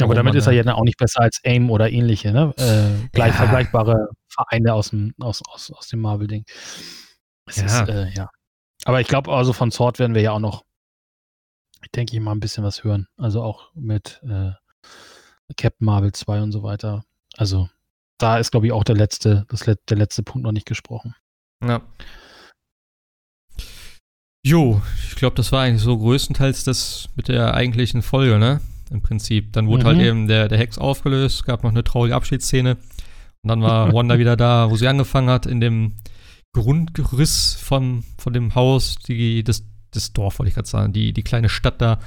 [0.00, 2.52] Aber damit ist er ja auch nicht besser als AIM oder ähnliche, ne?
[2.58, 3.38] Äh, gleich ja.
[3.38, 6.44] vergleichbare Vereine aus dem, aus, aus, aus dem Marvel-Ding.
[7.54, 7.64] Ja.
[7.64, 8.30] Ist, äh, ja.
[8.84, 10.64] Aber ich glaube, also von Sword werden wir ja auch noch,
[11.82, 13.06] ich denke ich mal, ein bisschen was hören.
[13.16, 14.52] Also auch mit äh,
[15.56, 17.04] Captain Marvel 2 und so weiter.
[17.36, 17.68] Also
[18.18, 21.14] da ist, glaube ich, auch der letzte, das, der letzte Punkt noch nicht gesprochen.
[21.64, 21.80] Ja.
[24.44, 28.60] Jo, ich glaube, das war eigentlich so größtenteils das mit der eigentlichen Folge, ne?
[28.90, 29.52] Im Prinzip.
[29.52, 30.00] Dann wurde halt mhm.
[30.00, 32.76] halt eben der, der Hex aufgelöst, gab noch eine traurige Abschiedsszene.
[33.42, 35.94] Und dann war Wanda wieder da, wo sie angefangen hat, in dem
[36.52, 41.22] Grundriss von, von dem Haus, die, das, das Dorf, wollte ich gerade sagen, die, die
[41.22, 42.00] kleine Stadt da,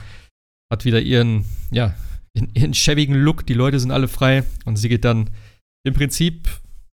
[0.72, 1.96] hat wieder ihren, ja,
[2.34, 3.46] ihren, ihren schäbigen Look.
[3.46, 5.30] Die Leute sind alle frei und sie geht dann
[5.84, 6.50] im Prinzip,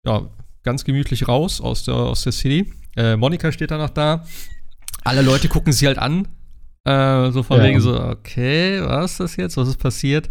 [0.07, 0.29] ja,
[0.63, 2.73] ganz gemütlich raus aus der, aus der City.
[2.97, 4.27] Äh, Monika steht dann noch da.
[5.05, 6.29] Alle Leute gucken sie halt an,
[6.87, 7.65] äh, so von ja.
[7.65, 9.57] wegen so, okay, was ist das jetzt?
[9.57, 10.29] Was ist passiert?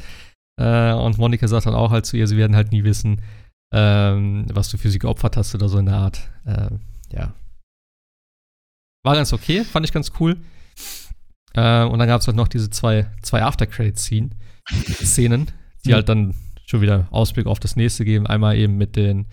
[0.59, 3.21] Äh, und Monika sagt dann auch halt zu ihr, sie werden halt nie wissen,
[3.73, 6.29] ähm, was du für sie geopfert hast oder so in der Art.
[6.45, 6.69] Äh,
[7.11, 7.33] ja.
[9.03, 10.37] War ganz okay, fand ich ganz cool.
[11.55, 14.31] Äh, und dann gab es halt noch diese zwei, zwei After-Credit-Szenen,
[15.85, 15.93] die mhm.
[15.93, 16.35] halt dann
[16.65, 18.27] schon wieder Ausblick auf das nächste geben.
[18.27, 19.27] Einmal eben mit den,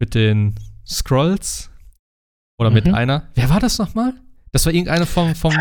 [0.00, 0.56] mit den
[0.86, 1.70] Scrolls
[2.58, 2.74] oder mhm.
[2.74, 3.30] mit einer.
[3.34, 4.14] Wer war das nochmal?
[4.54, 5.52] Das war irgendeine vom, vom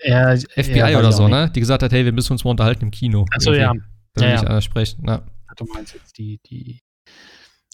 [0.00, 1.48] er, FBI er oder so, ne?
[1.54, 3.24] Die gesagt hat, hey, wir müssen uns mal unterhalten im Kino.
[3.30, 3.72] Achso, ja.
[4.14, 4.60] Da ja, ja.
[4.60, 5.04] sprechen.
[5.06, 5.22] Ja.
[5.56, 6.80] Du meinst jetzt die, die,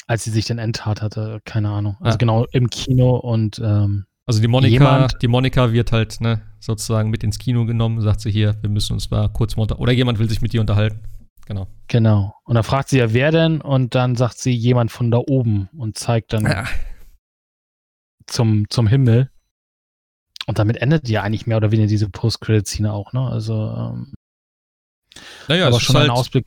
[0.06, 1.96] als sie sich dann enttat hatte, keine Ahnung.
[2.00, 2.18] Also ah.
[2.18, 7.24] genau im Kino und ähm, Also die Monika, die Monika wird halt ne, sozusagen mit
[7.24, 10.18] ins Kino genommen, sagt sie hier, wir müssen uns mal kurz mal unter oder jemand
[10.18, 11.00] will sich mit dir unterhalten.
[11.46, 11.66] Genau.
[11.86, 12.34] Genau.
[12.44, 13.62] Und dann fragt sie ja, wer denn?
[13.62, 16.64] Und dann sagt sie jemand von da oben und zeigt dann ja.
[18.26, 19.30] zum, zum Himmel.
[20.48, 23.20] Und damit endet ja eigentlich mehr oder weniger diese Post-Credit-Szene auch, ne?
[23.20, 24.14] Also, ähm,
[25.46, 26.46] naja, aber schon halt, ein Ausblick.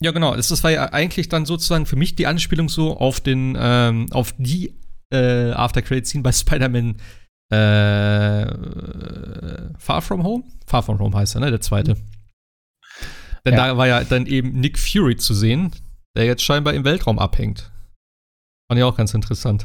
[0.00, 0.36] Ja, genau.
[0.36, 4.34] Das war ja eigentlich dann sozusagen für mich die Anspielung so auf den, ähm, auf
[4.36, 4.78] die
[5.10, 6.96] äh, After-Credit-Scene bei Spider-Man
[7.50, 8.44] äh,
[9.78, 10.44] Far From Home?
[10.66, 11.50] Far From Home heißt er, ne?
[11.50, 11.96] Der zweite.
[13.46, 13.68] Denn ja.
[13.68, 15.72] da war ja dann eben Nick Fury zu sehen,
[16.14, 17.72] der jetzt scheinbar im Weltraum abhängt.
[18.70, 19.64] Fand ich auch ganz interessant.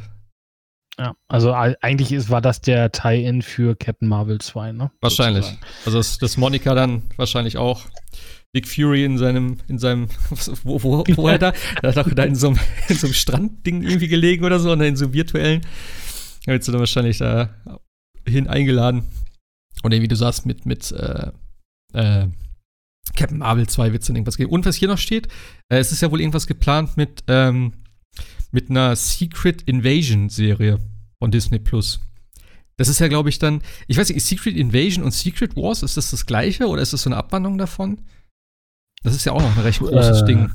[1.00, 4.92] Ja, also eigentlich ist, war das der Tie-In für Captain Marvel 2, ne?
[5.02, 5.46] Wahrscheinlich.
[5.46, 5.68] Sozusagen.
[5.86, 7.88] Also dass, dass Monika dann wahrscheinlich auch
[8.54, 10.08] Nick Fury in seinem, in seinem,
[10.64, 11.54] wo, wo, wo er da?
[11.82, 14.72] Er hat auch da in so einem, in so einem Strandding irgendwie gelegen oder so,
[14.72, 15.62] und in so einem virtuellen.
[16.46, 17.50] Da wird sie dann wahrscheinlich da
[18.28, 19.04] hin eingeladen.
[19.82, 21.32] Und wie du sagst, mit, mit äh,
[21.94, 22.28] äh,
[23.16, 24.52] Captain Marvel 2 wird es dann irgendwas geben.
[24.52, 25.28] Und was hier noch steht,
[25.70, 27.74] äh, es ist ja wohl irgendwas geplant mit, ähm,
[28.52, 30.80] mit einer Secret Invasion Serie
[31.20, 32.00] von Disney Plus.
[32.78, 35.98] Das ist ja, glaube ich, dann, ich weiß nicht, Secret Invasion und Secret Wars, ist
[35.98, 38.02] das das gleiche oder ist das so eine Abwandlung davon?
[39.04, 40.52] Das ist ja auch noch ein recht großes äh, Ding.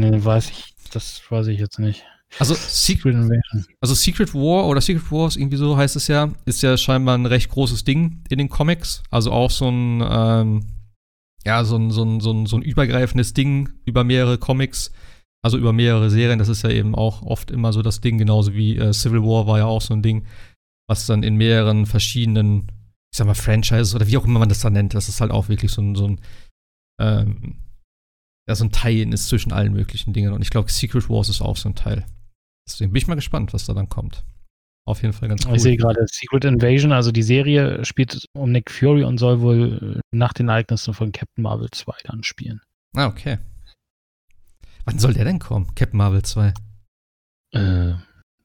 [0.00, 2.04] Nee, weiß ich, das weiß ich jetzt nicht.
[2.38, 3.64] Also Secret Invasion.
[3.80, 7.26] Also Secret War oder Secret Wars, irgendwie so heißt es ja, ist ja scheinbar ein
[7.26, 9.02] recht großes Ding in den Comics.
[9.10, 10.66] Also auch so ein, ähm,
[11.44, 14.90] ja, so ein, so, ein, so, ein, so ein übergreifendes Ding über mehrere Comics,
[15.44, 16.38] also über mehrere Serien.
[16.38, 19.46] Das ist ja eben auch oft immer so das Ding, genauso wie äh, Civil War
[19.46, 20.26] war ja auch so ein Ding,
[20.88, 22.72] was dann in mehreren verschiedenen,
[23.12, 25.30] ich sag mal, Franchises oder wie auch immer man das dann nennt, das ist halt
[25.30, 26.20] auch wirklich so ein, so ein
[26.98, 27.56] ähm,
[28.48, 30.32] ja, so ein Teil ist zwischen allen möglichen Dingen.
[30.32, 32.06] Und ich glaube, Secret Wars ist auch so ein Teil.
[32.66, 34.24] Deswegen bin ich mal gespannt, was da dann kommt.
[34.86, 35.56] Auf jeden Fall ganz cool.
[35.56, 40.00] Ich sehe gerade Secret Invasion, also die Serie spielt um Nick Fury und soll wohl
[40.10, 42.60] nach den Ereignissen von Captain Marvel 2 dann spielen.
[42.94, 43.38] Ah, okay.
[44.84, 45.74] Wann soll der denn kommen?
[45.74, 46.48] Captain Marvel 2?
[46.48, 46.52] Äh,
[47.52, 47.98] da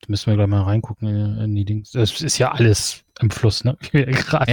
[0.08, 1.92] müssen wir gleich mal reingucken in, in die Dings.
[1.92, 3.78] Das ist ja alles im Fluss, ne?
[3.94, 4.46] Ja, klar,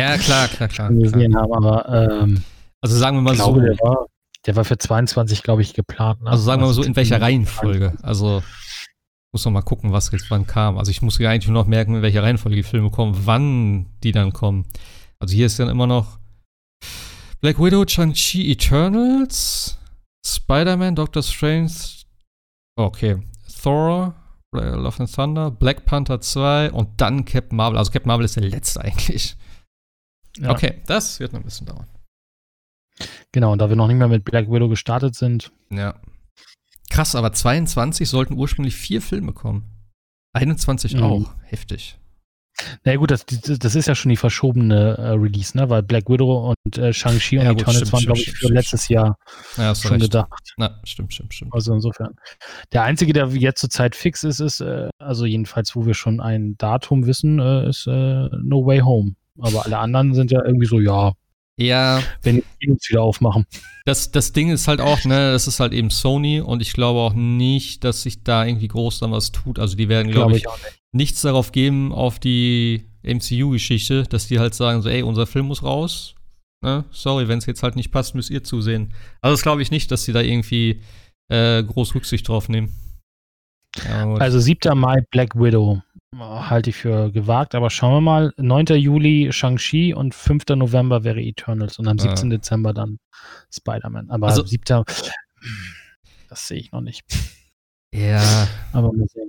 [0.48, 0.68] klar, klar.
[0.68, 0.88] Klar.
[0.90, 2.42] haben, aber ähm,
[2.80, 3.66] also sagen wir mal glaube, so.
[3.66, 4.06] Der war,
[4.46, 6.22] der war für 22, glaube ich, geplant.
[6.22, 6.30] Ne?
[6.30, 7.94] Also sagen wir mal so, in welcher Reihenfolge?
[8.02, 8.42] Also
[9.32, 10.78] muss noch mal gucken, was jetzt wann kam.
[10.78, 13.86] Also ich muss ja eigentlich nur noch merken, in welcher Reihenfolge die Filme kommen, wann
[14.02, 14.64] die dann kommen.
[15.18, 16.18] Also hier ist dann immer noch
[17.40, 19.75] Black Widow, Chang-Chi, Eternals,
[20.26, 21.72] Spider-Man, Doctor Strange,
[22.76, 23.22] okay,
[23.62, 24.14] Thor,
[24.52, 27.78] Love and Thunder, Black Panther 2 und dann Captain Marvel.
[27.78, 29.36] Also Captain Marvel ist der letzte eigentlich.
[30.38, 30.50] Ja.
[30.50, 31.86] Okay, das wird noch ein bisschen dauern.
[33.32, 35.52] Genau, und da wir noch nicht mehr mit Black Widow gestartet sind.
[35.70, 36.00] Ja.
[36.90, 39.64] Krass, aber 22 sollten ursprünglich vier Filme kommen.
[40.34, 41.02] 21 mhm.
[41.02, 41.34] auch.
[41.42, 41.98] Heftig.
[42.84, 45.68] Na ja, gut, das, das ist ja schon die verschobene äh, Release, ne?
[45.68, 48.88] Weil Black Widow und äh, Shang-Chi ja, und Eternals waren, glaube ich, für stimmt, letztes
[48.88, 49.18] Jahr
[49.56, 50.04] ja, schon recht.
[50.04, 50.54] gedacht.
[50.56, 51.52] Na, stimmt, stimmt, stimmt.
[51.54, 52.14] Also insofern.
[52.72, 56.56] Der einzige, der jetzt zurzeit fix ist, ist, äh, also jedenfalls, wo wir schon ein
[56.56, 59.14] Datum wissen, äh, ist äh, No Way Home.
[59.38, 61.12] Aber alle anderen sind ja irgendwie so, ja,
[61.56, 62.02] ja.
[62.22, 63.46] Wenn die uns wieder aufmachen.
[63.84, 67.00] Das, das Ding ist halt auch, ne, das ist halt eben Sony und ich glaube
[67.00, 69.58] auch nicht, dass sich da irgendwie groß dann was tut.
[69.58, 74.38] Also die werden, glaube glaub ich, ich nichts darauf geben auf die MCU-Geschichte, dass die
[74.38, 76.14] halt sagen, so, ey, unser Film muss raus.
[76.62, 76.84] Ne?
[76.90, 78.92] Sorry, wenn es jetzt halt nicht passt, müsst ihr zusehen.
[79.20, 80.82] Also das glaube ich nicht, dass sie da irgendwie
[81.28, 82.74] äh, groß Rücksicht drauf nehmen.
[83.84, 84.76] Ja, also 7.
[84.76, 85.82] Mai Black Widow
[86.18, 88.32] halte ich für gewagt, aber schauen wir mal.
[88.36, 88.66] 9.
[88.76, 90.44] Juli Shang-Chi und 5.
[90.56, 92.30] November wäre Eternals und am 17.
[92.30, 92.36] Ja.
[92.36, 92.98] Dezember dann
[93.52, 94.10] Spider-Man.
[94.10, 94.84] Aber also, 7.
[96.28, 97.04] Das sehe ich noch nicht.
[97.94, 98.48] Ja.
[98.72, 99.28] Aber mal sehen.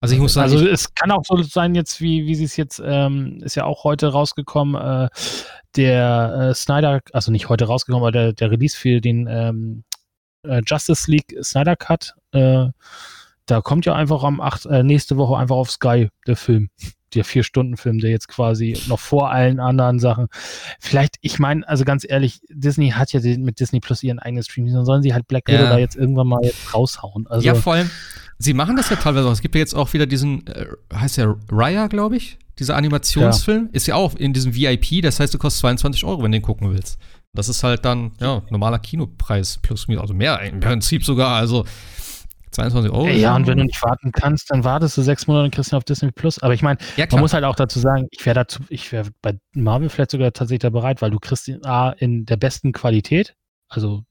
[0.00, 0.50] Also ich muss sagen.
[0.50, 3.64] Also es kann auch so sein, jetzt, wie, wie sie es jetzt, ähm, ist ja
[3.64, 5.08] auch heute rausgekommen, äh,
[5.76, 9.84] der äh, Snyder, also nicht heute rausgekommen, aber der, der Release für den ähm,
[10.46, 12.68] äh, Justice League Snyder Cut äh,
[13.50, 16.70] da kommt ja einfach am 8, äh, nächste Woche einfach auf Sky der Film.
[17.14, 20.28] Der Vier-Stunden-Film, der jetzt quasi noch vor allen anderen Sachen.
[20.78, 24.72] Vielleicht, ich meine, also ganz ehrlich, Disney hat ja mit Disney Plus ihren eigenen Stream,
[24.72, 25.70] dann sollen sie halt Black Widow ja.
[25.70, 27.26] da jetzt irgendwann mal jetzt raushauen.
[27.26, 27.90] Also, ja, vor allem,
[28.38, 29.32] sie machen das ja teilweise auch.
[29.32, 33.64] Es gibt ja jetzt auch wieder diesen, äh, heißt der Raya, glaube ich, dieser Animationsfilm,
[33.64, 33.70] ja.
[33.72, 36.42] ist ja auch in diesem VIP, das heißt, du kostet 22 Euro, wenn du den
[36.42, 36.96] gucken willst.
[37.32, 41.36] Das ist halt dann, ja, normaler Kinopreis plus also mehr im Prinzip sogar.
[41.36, 41.64] Also
[42.52, 43.08] 22 Euro.
[43.08, 45.76] Ja, und wenn du nicht warten kannst, dann wartest du sechs Monate und kriegst ihn
[45.76, 46.38] auf Disney Plus.
[46.40, 49.10] Aber ich meine, ja, man muss halt auch dazu sagen, ich wäre dazu, ich wäre
[49.22, 52.72] bei Marvel vielleicht sogar tatsächlich da bereit, weil du kriegst ihn A in der besten
[52.72, 53.34] Qualität,
[53.68, 54.04] also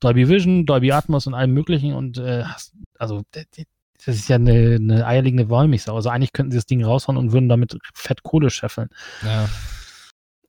[0.00, 4.74] Dolby Vision, Dolby Atmos und allem möglichen und äh, hast, also das ist ja eine,
[4.74, 5.94] eine eierlegende Wollmilchsau.
[5.94, 8.88] Also eigentlich könnten sie das Ding raushauen und würden damit fett Kohle scheffeln.
[9.22, 9.48] Ja.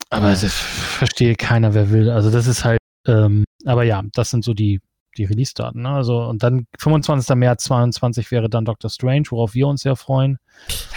[0.09, 2.09] Aber das verstehe keiner, wer will.
[2.09, 4.81] Also das ist halt, ähm, aber ja, das sind so die,
[5.17, 5.81] die Release-Daten.
[5.81, 5.89] Ne?
[5.89, 7.35] Also, und dann 25.
[7.35, 10.37] März 22 wäre dann Doctor Strange, worauf wir uns sehr freuen.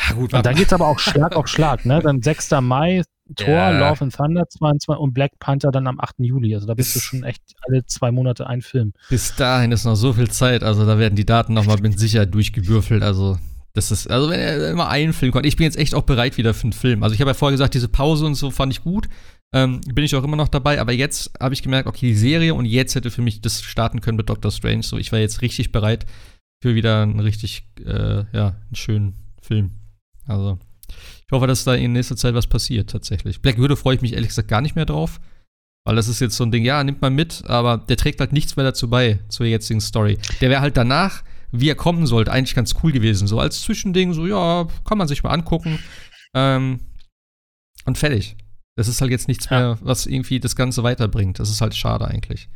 [0.08, 1.84] Ja, gut, Und dann geht es aber auch Schlag auf Schlag.
[1.84, 2.00] Ne?
[2.00, 2.50] Dann 6.
[2.60, 3.02] Mai,
[3.36, 3.90] Thor, Ja.
[3.90, 6.14] Love and Thunder 22 und Black Panther dann am 8.
[6.20, 6.54] Juli.
[6.54, 8.92] Also da bist du Bis- schon echt alle zwei Monate ein Film.
[9.10, 12.32] bis dahin ist noch so viel Zeit, also da werden die Daten nochmal mit Sicherheit
[12.32, 13.02] durchgewürfelt.
[13.02, 13.38] Also,
[13.74, 16.38] das ist, also wenn er immer einen Film kommt, ich bin jetzt echt auch bereit
[16.38, 17.02] wieder für einen Film.
[17.02, 19.08] Also, ich habe ja vorher gesagt, diese Pause und so fand ich gut.
[19.54, 22.54] Ähm, bin ich auch immer noch dabei, aber jetzt habe ich gemerkt, okay, die Serie
[22.54, 24.82] und jetzt hätte für mich das starten können mit Doctor Strange.
[24.82, 26.06] So, ich war jetzt richtig bereit
[26.62, 29.70] für wieder einen richtig, äh, ja, einen schönen Film.
[30.26, 33.40] Also, ich hoffe, dass da in nächster Zeit was passiert, tatsächlich.
[33.40, 35.20] Black Widow freue ich mich ehrlich gesagt gar nicht mehr drauf.
[35.88, 38.34] Weil das ist jetzt so ein Ding, ja, nimmt man mit, aber der trägt halt
[38.34, 40.18] nichts mehr dazu bei, zur jetzigen Story.
[40.42, 43.26] Der wäre halt danach, wie er kommen sollte, eigentlich ganz cool gewesen.
[43.26, 45.78] So als Zwischending, so, ja, kann man sich mal angucken.
[46.34, 46.80] Ähm,
[47.86, 48.36] und fertig.
[48.78, 49.58] Das ist halt jetzt nichts Ja.
[49.58, 51.40] mehr, was irgendwie das Ganze weiterbringt.
[51.40, 52.48] Das ist halt schade eigentlich.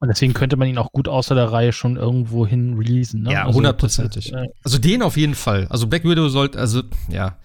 [0.00, 3.22] Und deswegen könnte man ihn auch gut außer der Reihe schon irgendwo hin releasen.
[3.22, 3.32] Ne?
[3.32, 4.32] Ja, Also hundertprozentig.
[4.32, 5.66] äh, Also den auf jeden Fall.
[5.68, 7.36] Also Black Widow sollte, also, ja.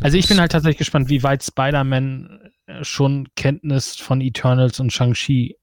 [0.00, 4.92] Also ich bin halt tatsächlich gespannt, wie weit Spider-Man äh, schon Kenntnis von Eternals und
[4.92, 5.56] Shang-Chi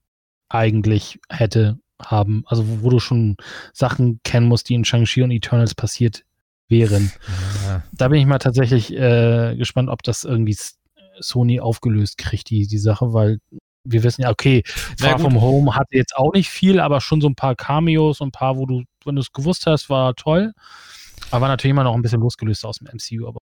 [0.47, 2.43] eigentlich hätte haben.
[2.47, 3.35] Also wo, wo du schon
[3.73, 6.23] Sachen kennen musst, die in Shang-Chi und Eternals passiert
[6.69, 7.11] wären.
[7.65, 7.83] Ja.
[7.91, 10.55] Da bin ich mal tatsächlich äh, gespannt, ob das irgendwie
[11.19, 13.39] Sony aufgelöst kriegt, die, die Sache, weil
[13.83, 15.21] wir wissen ja, okay, Far gut.
[15.21, 18.31] From Home hatte jetzt auch nicht viel, aber schon so ein paar Cameos und ein
[18.31, 20.53] paar, wo du, wenn du es gewusst hast, war toll.
[21.31, 23.39] Aber natürlich immer noch ein bisschen losgelöst aus dem MCU, aber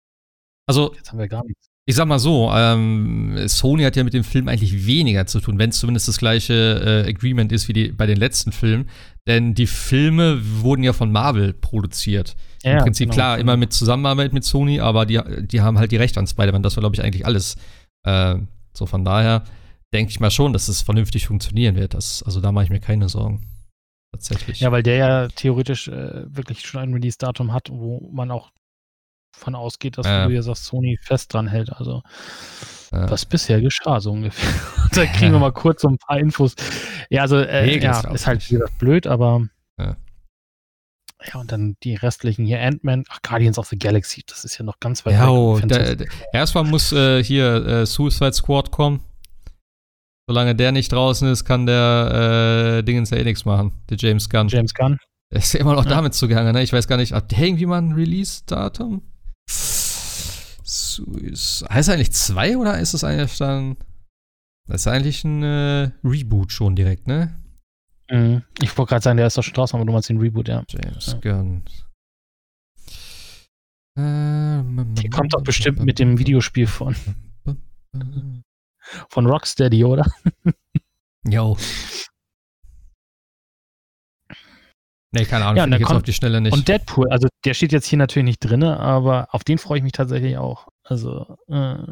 [0.67, 1.69] Also jetzt haben wir gar nichts.
[1.86, 5.59] Ich sag mal so, ähm, Sony hat ja mit dem Film eigentlich weniger zu tun,
[5.59, 8.89] wenn es zumindest das gleiche äh, Agreement ist wie die, bei den letzten Filmen.
[9.28, 12.38] Denn die Filme wurden ja von Marvel produziert.
[12.64, 13.16] Im Prinzip genau.
[13.16, 16.64] klar, immer mit Zusammenarbeit mit Sony, aber die, die haben halt die Rechte an Spider-Man.
[16.64, 17.55] Das war, glaube ich, eigentlich alles.
[18.05, 18.36] Äh,
[18.74, 19.43] so von daher
[19.93, 21.93] denke ich mal schon, dass es vernünftig funktionieren wird.
[21.93, 23.45] Das, also da mache ich mir keine Sorgen.
[24.14, 24.59] Tatsächlich.
[24.59, 28.51] Ja, weil der ja theoretisch äh, wirklich schon ein Release-Datum hat, wo man auch
[29.36, 30.28] von ausgeht, dass Ja.
[30.28, 31.72] du ja sagst, Sony fest dran hält.
[31.74, 32.01] Also
[32.91, 33.09] Ja.
[33.09, 34.49] was bisher geschah, so ungefähr.
[34.93, 36.55] da kriegen wir mal kurz so ein paar Infos.
[37.09, 38.51] Ja, also äh, Nee, geht's ja, ist halt nicht.
[38.51, 39.47] wie gesagt blöd, aber
[39.80, 39.95] Ja.
[41.32, 44.65] Ja, und dann die restlichen hier, Ant-Man, ach, Guardians of the Galaxy, das ist ja
[44.65, 45.30] noch ganz weit Ja, weg.
[45.30, 49.01] oh, da, da, erstmal muss äh, hier äh, Suicide Squad kommen.
[50.28, 53.74] Solange der nicht draußen ist, kann der äh, Dingens ja eh nichts machen.
[53.89, 54.47] Der James Gunn.
[54.47, 54.97] James Gunn.
[55.32, 55.91] Der ist ja immer noch Ja.
[55.91, 56.63] damit zugegangen, ne?
[56.63, 59.01] Ich weiß gar nicht, hat der irgendwie mal ein Release-Datum?
[61.69, 63.76] Heißt er eigentlich zwei oder ist es eigentlich dann.
[64.67, 67.36] Das ist eigentlich ein äh, Reboot schon direkt, ne?
[68.14, 68.43] Mhm.
[68.61, 70.64] Ich wollte gerade sagen, der ist doch schon draußen, aber du meinst den Reboot, ja.
[70.70, 71.20] James Ja.
[71.20, 71.64] Gunn.
[73.97, 76.95] Ähm, Die kommt doch bestimmt mit dem Videospiel von,
[79.09, 80.05] von Rocksteady, oder?
[81.28, 81.57] Jo.
[85.16, 86.53] Nee, keine Ahnung, Ja, ich jetzt auf die Schnelle nicht.
[86.53, 89.84] Und Deadpool, also der steht jetzt hier natürlich nicht drin, aber auf den freue ich
[89.84, 90.68] mich tatsächlich auch.
[90.84, 91.86] Also äh,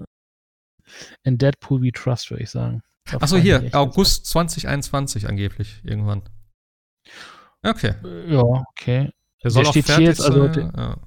[1.24, 2.82] in Deadpool we trust, würde ich sagen.
[3.20, 6.22] Achso, hier, August 2021 angeblich, irgendwann.
[7.64, 7.94] Okay.
[8.02, 9.10] ganz- Ja, okay.
[9.44, 10.72] Der soll Der auch steht hier jetzt, also sein.
[10.76, 10.98] Ja.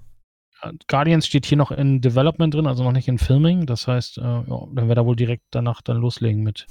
[0.89, 3.67] Guardians steht hier noch in Development drin, also noch nicht in Filming.
[3.67, 4.43] Das heißt, äh, ja,
[4.73, 6.67] dann wird er wohl direkt danach dann loslegen mit.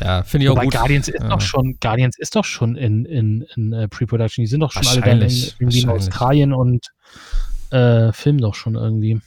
[0.00, 0.72] Ja, finde ich auch gut.
[0.72, 1.28] Guardians ist Ja.
[1.28, 4.42] doch schon, Guardians ist doch schon in, in, in äh, Pre-Production.
[4.44, 5.28] Die sind doch schon alle dann in,
[5.58, 5.90] irgendwie in.
[5.90, 6.86] Australien und
[7.70, 9.20] äh, filmen doch schon irgendwie.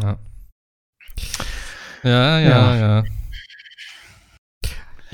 [0.00, 0.18] Ja.
[2.02, 2.76] Ja, ja, Ja.
[2.76, 3.04] ja.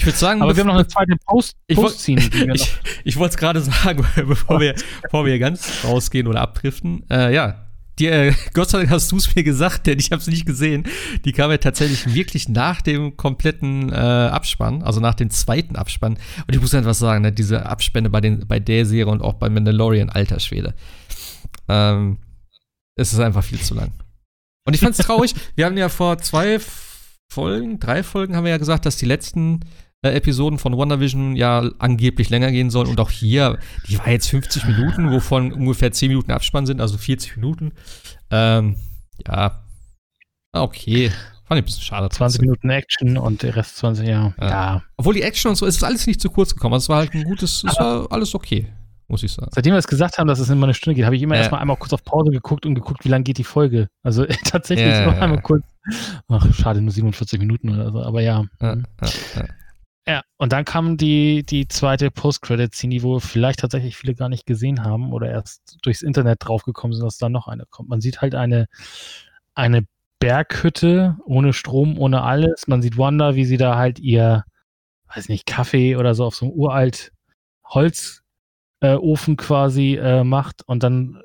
[0.07, 3.17] Ich würde sagen, Aber wir haben noch eine zweite Post- Ich wir noch ich, ich
[3.17, 7.05] wollte es gerade sagen, bevor wir, bevor wir ganz rausgehen oder abdriften.
[7.11, 7.67] Äh, ja,
[7.99, 10.47] die, äh, Gott sei Dank hast du es mir gesagt, denn ich habe es nicht
[10.47, 10.85] gesehen.
[11.25, 16.19] Die kam ja tatsächlich wirklich nach dem kompletten äh, Abspann, also nach dem zweiten Abspann.
[16.47, 19.35] Und ich muss einfach sagen, ne, diese Abspänne bei, den, bei der Serie und auch
[19.35, 20.75] bei Mandalorian, alter Schwede.
[21.69, 22.19] Ähm,
[22.95, 23.91] es ist einfach viel zu lang.
[24.67, 25.35] Und ich fand es traurig.
[25.57, 26.61] wir haben ja vor zwei
[27.29, 29.61] Folgen, drei Folgen haben wir ja gesagt, dass die letzten
[30.03, 32.88] äh, Episoden von WandaVision ja angeblich länger gehen sollen.
[32.88, 36.99] Und auch hier, die war jetzt 50 Minuten, wovon ungefähr 10 Minuten Abspann sind, also
[36.99, 37.72] 40 Minuten.
[38.30, 38.76] Ähm,
[39.26, 39.62] ja,
[40.53, 41.11] Ah, okay.
[41.44, 42.09] Fand ich ein bisschen schade.
[42.09, 42.40] 20 trotzdem.
[42.42, 44.32] Minuten Action und der Rest 20, ja.
[44.40, 44.49] Ja.
[44.49, 44.82] ja.
[44.97, 46.74] Obwohl die Action und so, es ist alles nicht zu kurz gekommen.
[46.74, 48.66] Also es war halt ein gutes, es war alles okay,
[49.07, 49.51] muss ich sagen.
[49.55, 51.42] Seitdem wir es gesagt haben, dass es immer eine Stunde geht, habe ich immer Ja.
[51.42, 53.88] erstmal einmal kurz auf Pause geguckt und geguckt, wie lang geht die Folge.
[54.03, 55.62] Also tatsächlich Ja, ja, einmal kurz.
[56.28, 58.03] Ach, schade, nur 47 Minuten oder so.
[58.03, 58.44] Aber ja.
[58.61, 58.86] Ja, mhm.
[59.03, 59.44] ja,
[60.09, 60.23] ja.
[60.37, 64.85] Und dann kam die, die zweite Post-Credit-Scene, die wohl vielleicht tatsächlich viele gar nicht gesehen
[64.85, 67.89] haben oder erst durchs Internet draufgekommen sind, dass da noch eine kommt.
[67.89, 68.67] Man sieht halt eine,
[69.55, 69.87] eine
[70.21, 72.69] Berghütte ohne Strom, ohne alles.
[72.69, 74.45] Man sieht Wanda, wie sie da halt ihr,
[75.15, 77.13] weiß nicht, Kaffee oder so auf so einem uralt
[77.65, 78.23] Holzofen
[78.81, 81.23] äh, quasi äh, macht und dann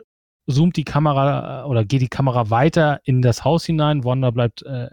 [0.49, 4.03] zoomt die Kamera äh, oder geht die Kamera weiter in das Haus hinein.
[4.03, 4.89] Wanda bleibt äh,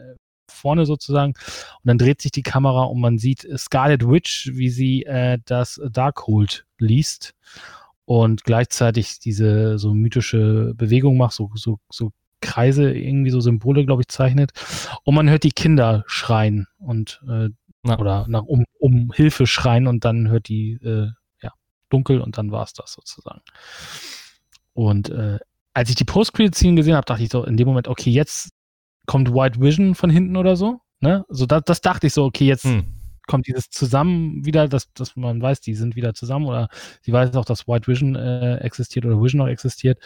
[0.49, 1.33] vorne sozusagen.
[1.33, 5.81] Und dann dreht sich die Kamera und man sieht Scarlet Witch, wie sie äh, das
[5.91, 7.35] Darkhold liest
[8.05, 14.03] und gleichzeitig diese so mythische Bewegung macht, so, so, so Kreise, irgendwie so Symbole, glaube
[14.03, 14.53] ich, zeichnet.
[15.05, 17.51] Und man hört die Kinder schreien und äh,
[17.85, 21.09] oder nach, um, um Hilfe schreien und dann hört die äh,
[21.43, 21.53] ja,
[21.89, 23.41] dunkel und dann war es das sozusagen.
[24.73, 25.39] Und äh,
[25.75, 28.48] als ich die Post-Credit-Scene gesehen habe, dachte ich so in dem Moment, okay, jetzt
[29.09, 30.81] kommt White Vision von hinten oder so.
[31.01, 31.25] Ne?
[31.29, 32.85] So das, das dachte ich so, okay, jetzt hm.
[33.27, 36.69] kommt dieses zusammen wieder, dass, dass man weiß, die sind wieder zusammen oder
[37.01, 39.99] sie weiß auch, dass White Vision äh, existiert oder Vision noch existiert.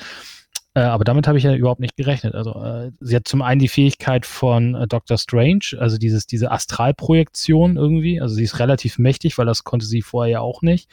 [0.74, 2.34] Äh, aber damit habe ich ja überhaupt nicht gerechnet.
[2.36, 6.53] Also äh, sie hat zum einen die Fähigkeit von äh, Doctor Strange, also dieses, diese
[6.53, 8.20] Astralprojektion irgendwie.
[8.20, 10.88] Also sie ist relativ mächtig, weil das konnte sie vorher ja auch nicht.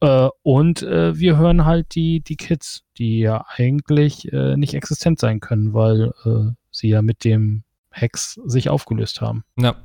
[0.00, 5.18] Äh, und äh, wir hören halt die, die Kids, die ja eigentlich äh, nicht existent
[5.18, 6.12] sein können, weil
[6.70, 9.44] sie ja mit dem Hex sich aufgelöst haben.
[9.58, 9.76] Ja.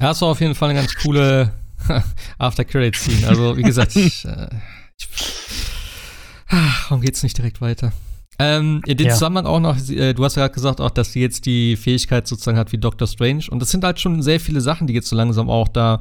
[0.00, 1.52] Ja, es war auf jeden Fall eine ganz coole
[2.38, 3.26] After-Credit-Scene.
[3.26, 4.48] Also, wie gesagt, ich, äh,
[4.98, 5.08] ich,
[6.48, 7.92] ach, warum geht's nicht direkt weiter?
[8.40, 9.14] Ähm, in dem ja.
[9.14, 12.28] Zusammenhang auch noch, äh, du hast ja gerade gesagt, auch, dass sie jetzt die Fähigkeit
[12.28, 13.46] sozusagen hat wie Doctor Strange.
[13.50, 16.00] Und das sind halt schon sehr viele Sachen, die jetzt so langsam auch da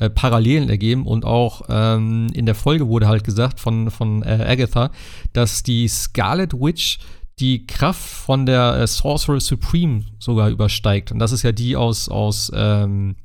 [0.00, 1.06] äh, Parallelen ergeben.
[1.06, 4.90] Und auch ähm, in der Folge wurde halt gesagt von, von äh, Agatha,
[5.32, 6.98] dass die Scarlet Witch
[7.38, 11.12] die Kraft von der äh, Sorcerer Supreme sogar übersteigt.
[11.12, 13.16] Und das ist ja die aus, aus ähm,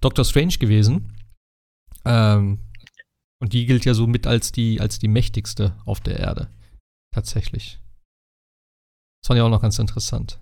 [0.00, 1.12] Doctor Strange gewesen.
[2.04, 2.58] Ähm,
[3.40, 6.48] und die gilt ja so mit als die, als die mächtigste auf der Erde.
[7.14, 7.78] Tatsächlich.
[9.22, 10.38] Das fand ich auch noch ganz interessant.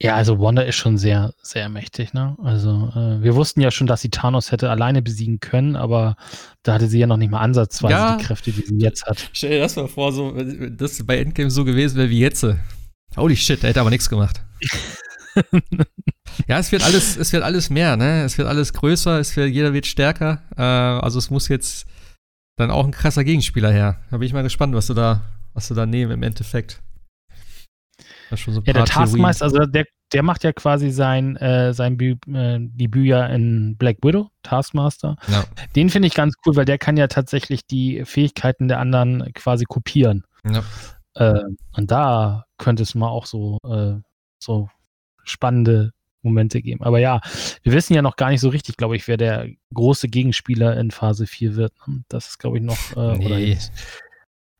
[0.00, 2.36] Ja, also Wanda ist schon sehr, sehr mächtig, ne?
[2.42, 6.16] Also äh, wir wussten ja schon, dass sie Thanos hätte alleine besiegen können, aber
[6.62, 8.16] da hatte sie ja noch nicht mal ansatzweise ja.
[8.16, 9.30] die Kräfte, die sie jetzt hat.
[9.32, 10.32] Stell dir das mal vor, so,
[10.70, 12.46] das bei Endgame so gewesen wäre wie jetzt.
[13.16, 14.42] Holy shit, der hätte aber nichts gemacht.
[16.46, 18.22] ja, es wird alles, es wird alles mehr, ne?
[18.22, 20.42] Es wird alles größer, es wird, jeder wird stärker.
[20.56, 21.86] Äh, also es muss jetzt
[22.56, 24.00] dann auch ein krasser Gegenspieler her.
[24.10, 25.22] Da bin ich mal gespannt, was du da,
[25.54, 26.80] was du da nehmen im Endeffekt.
[28.30, 32.58] So ja, der Taskmaster, also der, der macht ja quasi sein, äh, sein Bü äh,
[32.60, 35.16] Debüt ja in Black Widow, Taskmaster.
[35.28, 35.44] Ja.
[35.76, 39.64] Den finde ich ganz cool, weil der kann ja tatsächlich die Fähigkeiten der anderen quasi
[39.64, 40.24] kopieren.
[40.44, 40.62] Ja.
[41.14, 41.44] Äh,
[41.76, 44.00] und da könnte es mal auch so, äh,
[44.38, 44.68] so
[45.24, 46.82] spannende Momente geben.
[46.82, 47.20] Aber ja,
[47.62, 50.90] wir wissen ja noch gar nicht so richtig, glaube ich, wer der große Gegenspieler in
[50.90, 51.72] Phase 4 wird.
[52.08, 52.96] Das ist, glaube ich, noch.
[52.96, 53.58] Äh, nee.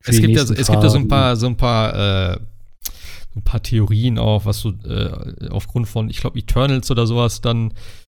[0.04, 2.38] es gibt, ja, es gibt ja so ein paar, so ein paar äh,
[3.38, 7.72] ein paar Theorien auch, was so äh, aufgrund von, ich glaube, Eternals oder sowas dann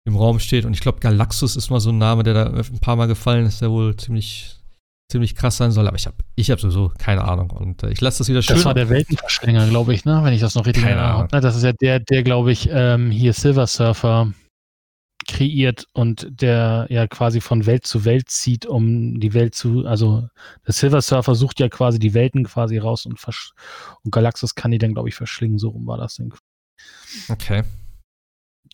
[0.06, 0.66] im Raum steht.
[0.66, 3.46] Und ich glaube, Galaxus ist mal so ein Name, der da ein paar Mal gefallen
[3.46, 4.58] ist, der wohl ziemlich,
[5.12, 5.88] ziemlich krass sein soll.
[5.88, 7.52] Aber ich habe ich hab sowieso keine Ahnung.
[7.52, 8.56] Und äh, ich lasse das wieder schön.
[8.56, 10.22] Das war der Weltenverschlinger, glaube ich, ne?
[10.24, 11.28] wenn ich das noch richtig erinnere.
[11.30, 14.34] Das ist ja der, der glaube ich, ähm, hier Silver Surfer
[15.28, 20.28] kreiert und der ja quasi von Welt zu Welt zieht, um die Welt zu, also
[20.66, 23.20] der Silver Surfer sucht ja quasi die Welten quasi raus und,
[24.04, 25.60] und Galaxus kann die dann, glaube ich, verschlingen.
[25.60, 26.34] So rum war das dann.
[27.30, 27.64] Okay.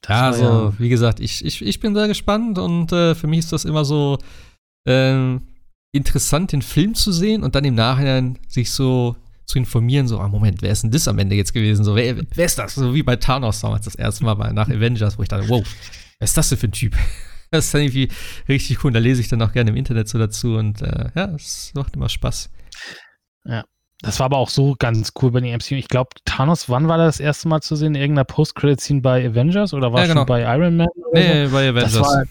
[0.02, 3.28] Das ja, also, ja, wie gesagt, ich, ich, ich bin sehr gespannt und äh, für
[3.28, 4.20] mich ist das immer so
[4.86, 5.38] äh,
[5.92, 10.28] interessant, den Film zu sehen und dann im Nachhinein sich so zu informieren, so, ah,
[10.28, 11.84] Moment, wer ist denn das am Ende jetzt gewesen?
[11.84, 12.76] So, wer, wer ist das?
[12.76, 15.64] So wie bei Thanos damals das erste Mal bei, nach Avengers, wo ich dachte, wow,
[16.20, 16.96] was ist das denn für ein Typ?
[17.50, 18.10] Das ist dann irgendwie
[18.50, 18.92] richtig cool.
[18.92, 21.96] Da lese ich dann auch gerne im Internet so dazu und äh, ja, es macht
[21.96, 22.50] immer Spaß.
[23.46, 23.64] Ja.
[24.02, 25.76] Das war aber auch so ganz cool bei den MCU.
[25.76, 27.96] Ich glaube, Thanos, wann war das, das erste Mal zu sehen?
[27.96, 30.22] In irgendeiner Post-Credit-Scene bei Avengers oder war es ja, genau.
[30.22, 30.88] schon bei Iron Man?
[31.14, 31.54] nee, so?
[31.54, 31.94] bei Avengers.
[31.94, 32.24] Das war,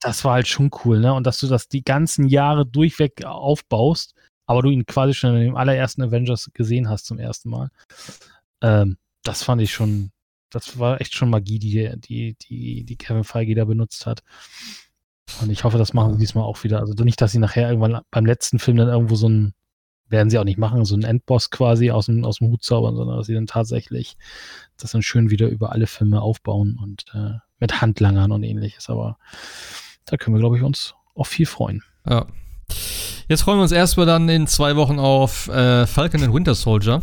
[0.00, 1.12] das war, halt schon cool, ne?
[1.12, 4.14] Und dass du das die ganzen Jahre durchweg aufbaust,
[4.46, 7.70] aber du ihn quasi schon in dem allerersten Avengers gesehen hast zum ersten Mal.
[8.62, 10.12] Ähm, das fand ich schon,
[10.50, 14.22] das war echt schon Magie, die, die, die, die Kevin Feige da benutzt hat.
[15.40, 16.80] Und ich hoffe, das machen sie diesmal auch wieder.
[16.80, 19.54] Also nicht, dass sie nachher irgendwann beim letzten Film dann irgendwo so ein,
[20.08, 22.96] werden sie auch nicht machen, so ein Endboss quasi aus dem, aus dem Hut zaubern,
[22.96, 24.16] sondern dass sie dann tatsächlich
[24.76, 28.90] das dann schön wieder über alle Filme aufbauen und äh, mit Handlangern und ähnliches.
[28.90, 29.18] Aber
[30.06, 31.82] da können wir, glaube ich, uns auch viel freuen.
[32.08, 32.26] Ja.
[33.28, 37.02] Jetzt freuen wir uns erstmal dann in zwei Wochen auf äh, Falcon and Winter Soldier.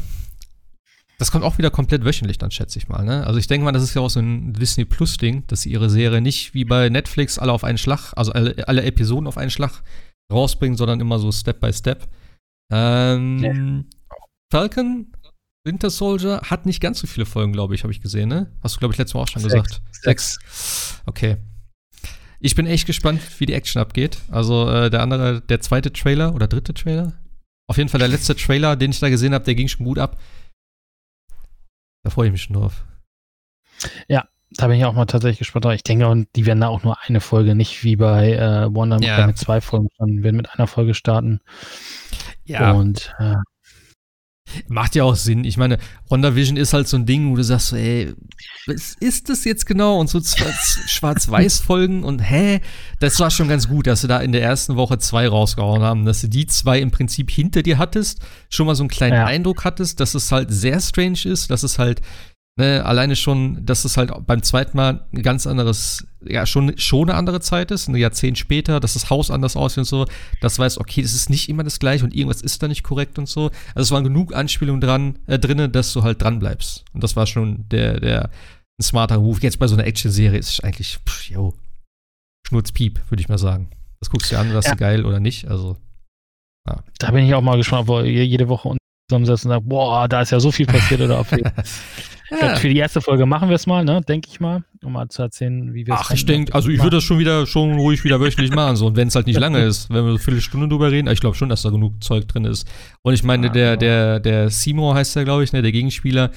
[1.20, 3.04] Das kommt auch wieder komplett wöchentlich dann, schätze ich mal.
[3.04, 3.26] Ne?
[3.26, 5.90] Also ich denke mal, das ist ja auch so ein Disney Plus-Ding, dass sie ihre
[5.90, 9.50] Serie nicht wie bei Netflix alle auf einen Schlag, also alle, alle Episoden auf einen
[9.50, 9.82] Schlag
[10.32, 12.08] rausbringen, sondern immer so Step by Step.
[12.72, 13.84] Ähm, nee.
[14.52, 15.12] Falcon,
[15.66, 18.52] Winter Soldier hat nicht ganz so viele Folgen, glaube ich, habe ich gesehen, ne?
[18.62, 19.54] Hast du, glaube ich, letztes Mal auch schon Sechs.
[19.54, 19.82] gesagt.
[19.92, 21.02] Sechs.
[21.06, 21.38] Okay.
[22.40, 24.20] Ich bin echt gespannt, wie die Action abgeht.
[24.30, 27.14] Also äh, der andere, der zweite Trailer oder dritte Trailer?
[27.68, 30.00] Auf jeden Fall der letzte Trailer, den ich da gesehen habe, der ging schon gut
[30.00, 30.18] ab.
[32.08, 32.86] Da freue ich mich schon drauf.
[34.08, 35.66] Ja, da bin ich auch mal tatsächlich gespannt.
[35.76, 38.98] Ich denke, und die werden da auch nur eine Folge, nicht wie bei äh, Wonder
[39.02, 39.28] ja.
[39.28, 41.42] mit zwei Folgen, sondern werden mit einer Folge starten.
[42.46, 42.72] Ja.
[42.72, 43.36] Und äh,
[44.68, 45.44] Macht ja auch Sinn.
[45.44, 45.78] Ich meine,
[46.10, 48.14] WandaVision ist halt so ein Ding, wo du sagst, ey,
[48.66, 50.00] was ist das jetzt genau?
[50.00, 50.22] Und so
[50.88, 52.62] Schwarz-Weiß-Folgen und hä?
[53.00, 56.06] Das war schon ganz gut, dass sie da in der ersten Woche zwei rausgehauen haben,
[56.06, 59.26] dass du die zwei im Prinzip hinter dir hattest, schon mal so einen kleinen ja.
[59.26, 62.02] Eindruck hattest, dass es halt sehr strange ist, dass es halt
[62.60, 67.08] Ne, alleine schon, dass es halt beim zweiten Mal ein ganz anderes, ja, schon, schon
[67.08, 70.08] eine andere Zeit ist, ein Jahrzehnt später, dass das Haus anders aussieht und so,
[70.42, 73.20] das weiß, okay, das ist nicht immer das gleiche und irgendwas ist da nicht korrekt
[73.20, 73.52] und so.
[73.76, 76.84] Also es waren genug Anspielungen dran, äh, drinne, dass du halt dran bleibst.
[76.94, 78.32] Und das war schon der, der,
[78.80, 79.40] ein smarter Move.
[79.42, 81.54] Jetzt bei so einer Action-Serie ist es eigentlich, pff, yo,
[82.48, 83.70] Schnurzpiep, würde ich mal sagen.
[84.00, 84.72] Das guckst du dir an, das ja.
[84.72, 85.78] ist geil oder nicht, also.
[86.68, 86.84] Ja.
[86.98, 88.76] Da bin ich auch mal gespannt, wo jede Woche
[89.10, 91.40] zusammensetzen und sagen, boah, da ist ja so viel passiert oder wir
[92.42, 92.56] ja.
[92.56, 95.22] für die erste Folge machen wir es mal, ne, denke ich mal, um mal zu
[95.22, 98.04] erzählen, wie wir es Ach, ich denke, also ich würde das schon wieder schon ruhig
[98.04, 100.42] wieder wöchentlich machen, so und wenn es halt nicht lange ist, wenn wir so viele
[100.42, 102.68] Stunden drüber reden, ich glaube schon, dass da genug Zeug drin ist.
[103.02, 106.32] Und ich meine, ah, der der der Seymour heißt der, glaube ich, ne, der Gegenspieler,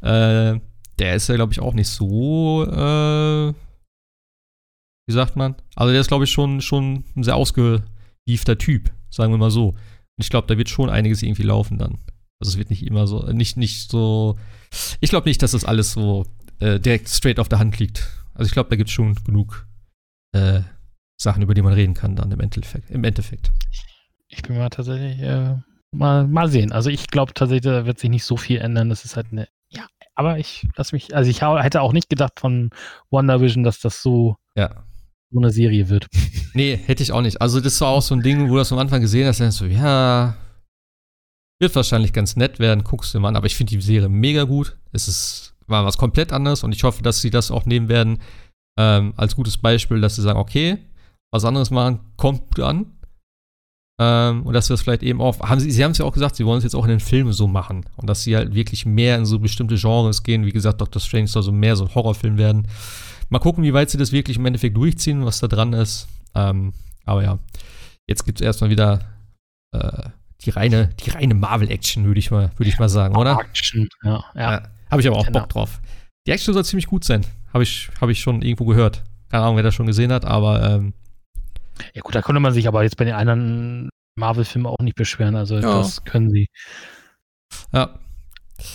[0.00, 0.58] äh,
[0.98, 3.52] der ist ja glaube ich auch nicht so äh,
[5.06, 5.56] wie sagt man?
[5.76, 9.74] Also der ist glaube ich schon schon ein sehr ausgewiefter Typ, sagen wir mal so.
[10.16, 11.98] Und ich glaube, da wird schon einiges irgendwie laufen dann.
[12.40, 14.38] Also es wird nicht immer so, nicht, nicht so.
[15.00, 16.26] Ich glaube nicht, dass das alles so
[16.60, 18.08] äh, direkt straight auf der Hand liegt.
[18.34, 19.66] Also ich glaube, da gibt es schon genug
[20.32, 20.60] äh,
[21.20, 22.90] Sachen, über die man reden kann dann im Endeffekt.
[22.90, 23.52] Im Endeffekt.
[24.28, 25.56] Ich bin mal tatsächlich äh,
[25.92, 26.72] mal, mal sehen.
[26.72, 28.88] Also ich glaube tatsächlich, da wird sich nicht so viel ändern.
[28.88, 29.48] Das ist halt eine.
[29.70, 31.14] Ja, aber ich lass mich.
[31.14, 32.70] Also ich hätte auch nicht gedacht von
[33.10, 34.36] WandaVision, dass das so.
[34.56, 34.84] Ja
[35.34, 36.06] so eine Serie wird.
[36.56, 37.42] Nee, hätte ich auch nicht.
[37.42, 39.50] Also das war auch so ein Ding, wo du das am Anfang gesehen hast, dann
[39.50, 40.36] so, ja,
[41.64, 43.36] wird wahrscheinlich ganz nett werden, guckst du mal an.
[43.36, 44.76] Aber ich finde die Serie mega gut.
[44.92, 48.18] Es ist, war was komplett anderes und ich hoffe, dass sie das auch nehmen werden
[48.78, 50.76] ähm, als gutes Beispiel, dass sie sagen, okay,
[51.32, 52.86] was anderes machen, kommt gut an.
[53.98, 56.12] Ähm, und dass wir das vielleicht eben auch, haben sie, sie haben es ja auch
[56.12, 57.86] gesagt, sie wollen es jetzt auch in den Filmen so machen.
[57.96, 60.44] Und dass sie halt wirklich mehr in so bestimmte Genres gehen.
[60.44, 62.68] Wie gesagt, Doctor Strange soll so mehr so ein Horrorfilm werden.
[63.30, 66.08] Mal gucken, wie weit sie das wirklich im Endeffekt durchziehen, was da dran ist.
[66.34, 66.74] Ähm,
[67.06, 67.38] aber ja,
[68.06, 69.00] jetzt gibt es erstmal wieder
[69.72, 70.10] äh,
[70.44, 73.38] die reine, die reine Marvel-Action, würde ich, mal, würd ich mal sagen, oder?
[73.40, 74.24] Action, ja.
[74.34, 74.52] ja.
[74.52, 75.40] ja Habe ich aber auch genau.
[75.40, 75.80] Bock drauf.
[76.26, 77.24] Die Action soll ziemlich gut sein.
[77.52, 79.02] Habe ich, hab ich schon irgendwo gehört.
[79.30, 80.62] Keine Ahnung, wer das schon gesehen hat, aber.
[80.62, 80.94] Ähm,
[81.94, 85.36] ja, gut, da konnte man sich aber jetzt bei den anderen Marvel-Filmen auch nicht beschweren.
[85.36, 85.60] Also, ja.
[85.60, 86.48] das können sie.
[87.72, 87.98] Ja.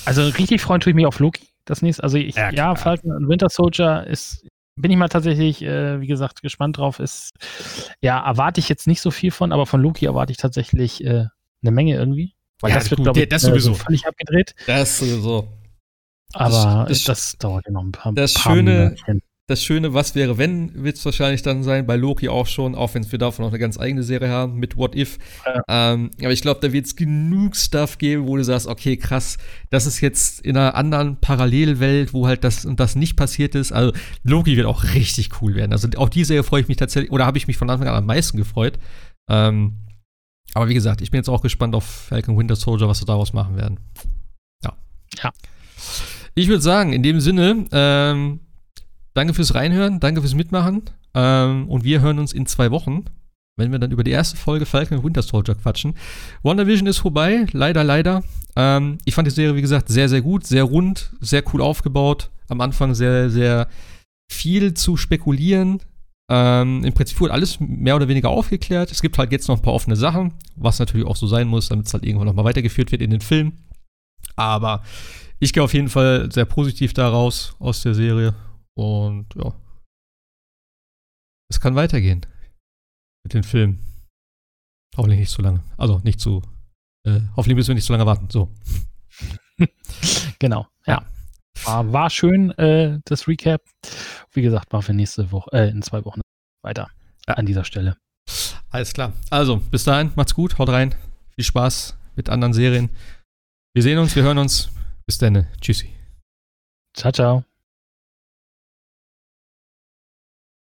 [0.05, 1.47] Also, richtig freuen tue ich mich auf Loki.
[1.65, 4.45] Das nächste, also ich, ja, ja Falcon und Winter Soldier ist,
[4.76, 6.99] bin ich mal tatsächlich, äh, wie gesagt, gespannt drauf.
[6.99, 7.34] Ist,
[8.01, 11.26] ja, erwarte ich jetzt nicht so viel von, aber von Loki erwarte ich tatsächlich äh,
[11.62, 12.34] eine Menge irgendwie.
[12.62, 13.74] Weil ja, das wird, glaube ich, das sowieso.
[13.74, 14.53] völlig abgedreht.
[14.68, 15.47] Das sowieso.
[16.34, 18.95] Aber das, das, das dauert ja noch ein paar, das paar Schöne,
[19.47, 22.93] Das Schöne, was wäre, wenn, wird es wahrscheinlich dann sein, bei Loki auch schon, auch
[22.93, 25.18] wenn wir davon noch eine ganz eigene Serie haben mit What If.
[25.43, 25.93] Ja.
[25.93, 29.39] Ähm, aber ich glaube, da wird es genug Stuff geben, wo du sagst, okay, krass,
[29.72, 33.72] das ist jetzt in einer anderen Parallelwelt, wo halt das und das nicht passiert ist.
[33.72, 33.91] Also
[34.22, 35.72] Loki wird auch richtig cool werden.
[35.72, 37.95] Also auf die Serie freue ich mich tatsächlich, oder habe ich mich von Anfang an
[37.95, 38.78] am meisten gefreut.
[39.32, 39.80] Ähm,
[40.53, 43.33] aber wie gesagt, ich bin jetzt auch gespannt auf Falcon Winter Soldier, was sie daraus
[43.33, 43.79] machen werden.
[44.63, 44.73] Ja.
[45.23, 45.31] Ja.
[46.35, 48.39] Ich würde sagen, in dem Sinne, ähm,
[49.13, 50.83] danke fürs Reinhören, danke fürs Mitmachen.
[51.13, 53.05] Ähm, und wir hören uns in zwei Wochen,
[53.57, 55.95] wenn wir dann über die erste Folge Falcon Winter Soldier quatschen.
[56.43, 58.23] WandaVision ist vorbei, leider, leider.
[58.55, 62.29] Ähm, ich fand die Serie, wie gesagt, sehr, sehr gut, sehr rund, sehr cool aufgebaut.
[62.47, 63.67] Am Anfang sehr, sehr
[64.31, 65.81] viel zu spekulieren,
[66.32, 68.91] ähm, Im Prinzip wurde alles mehr oder weniger aufgeklärt.
[68.91, 71.69] Es gibt halt jetzt noch ein paar offene Sachen, was natürlich auch so sein muss,
[71.69, 73.53] damit es halt irgendwann nochmal weitergeführt wird in den Film.
[74.36, 74.84] Aber
[75.39, 78.36] ich gehe auf jeden Fall sehr positiv daraus aus der Serie.
[78.75, 79.53] Und ja.
[81.49, 82.23] Es kann weitergehen
[83.23, 83.80] mit den Filmen.
[84.95, 85.63] Hoffentlich nicht zu lange.
[85.77, 86.43] Also nicht zu.
[87.07, 88.30] Äh, hoffentlich müssen wir nicht zu lange warten.
[88.30, 88.53] So.
[90.39, 91.03] genau, ja.
[91.63, 93.61] War, war schön, äh, das Recap.
[94.31, 96.21] Wie gesagt, machen wir nächste Woche, äh, in zwei Wochen
[96.63, 96.89] weiter
[97.27, 97.35] ja.
[97.35, 97.97] an dieser Stelle.
[98.69, 99.13] Alles klar.
[99.29, 100.95] Also, bis dahin, macht's gut, haut rein.
[101.35, 102.89] Viel Spaß mit anderen Serien.
[103.73, 104.69] Wir sehen uns, wir hören uns.
[105.05, 105.47] Bis dann.
[105.59, 105.89] Tschüssi.
[106.93, 107.48] Ciao, ciao.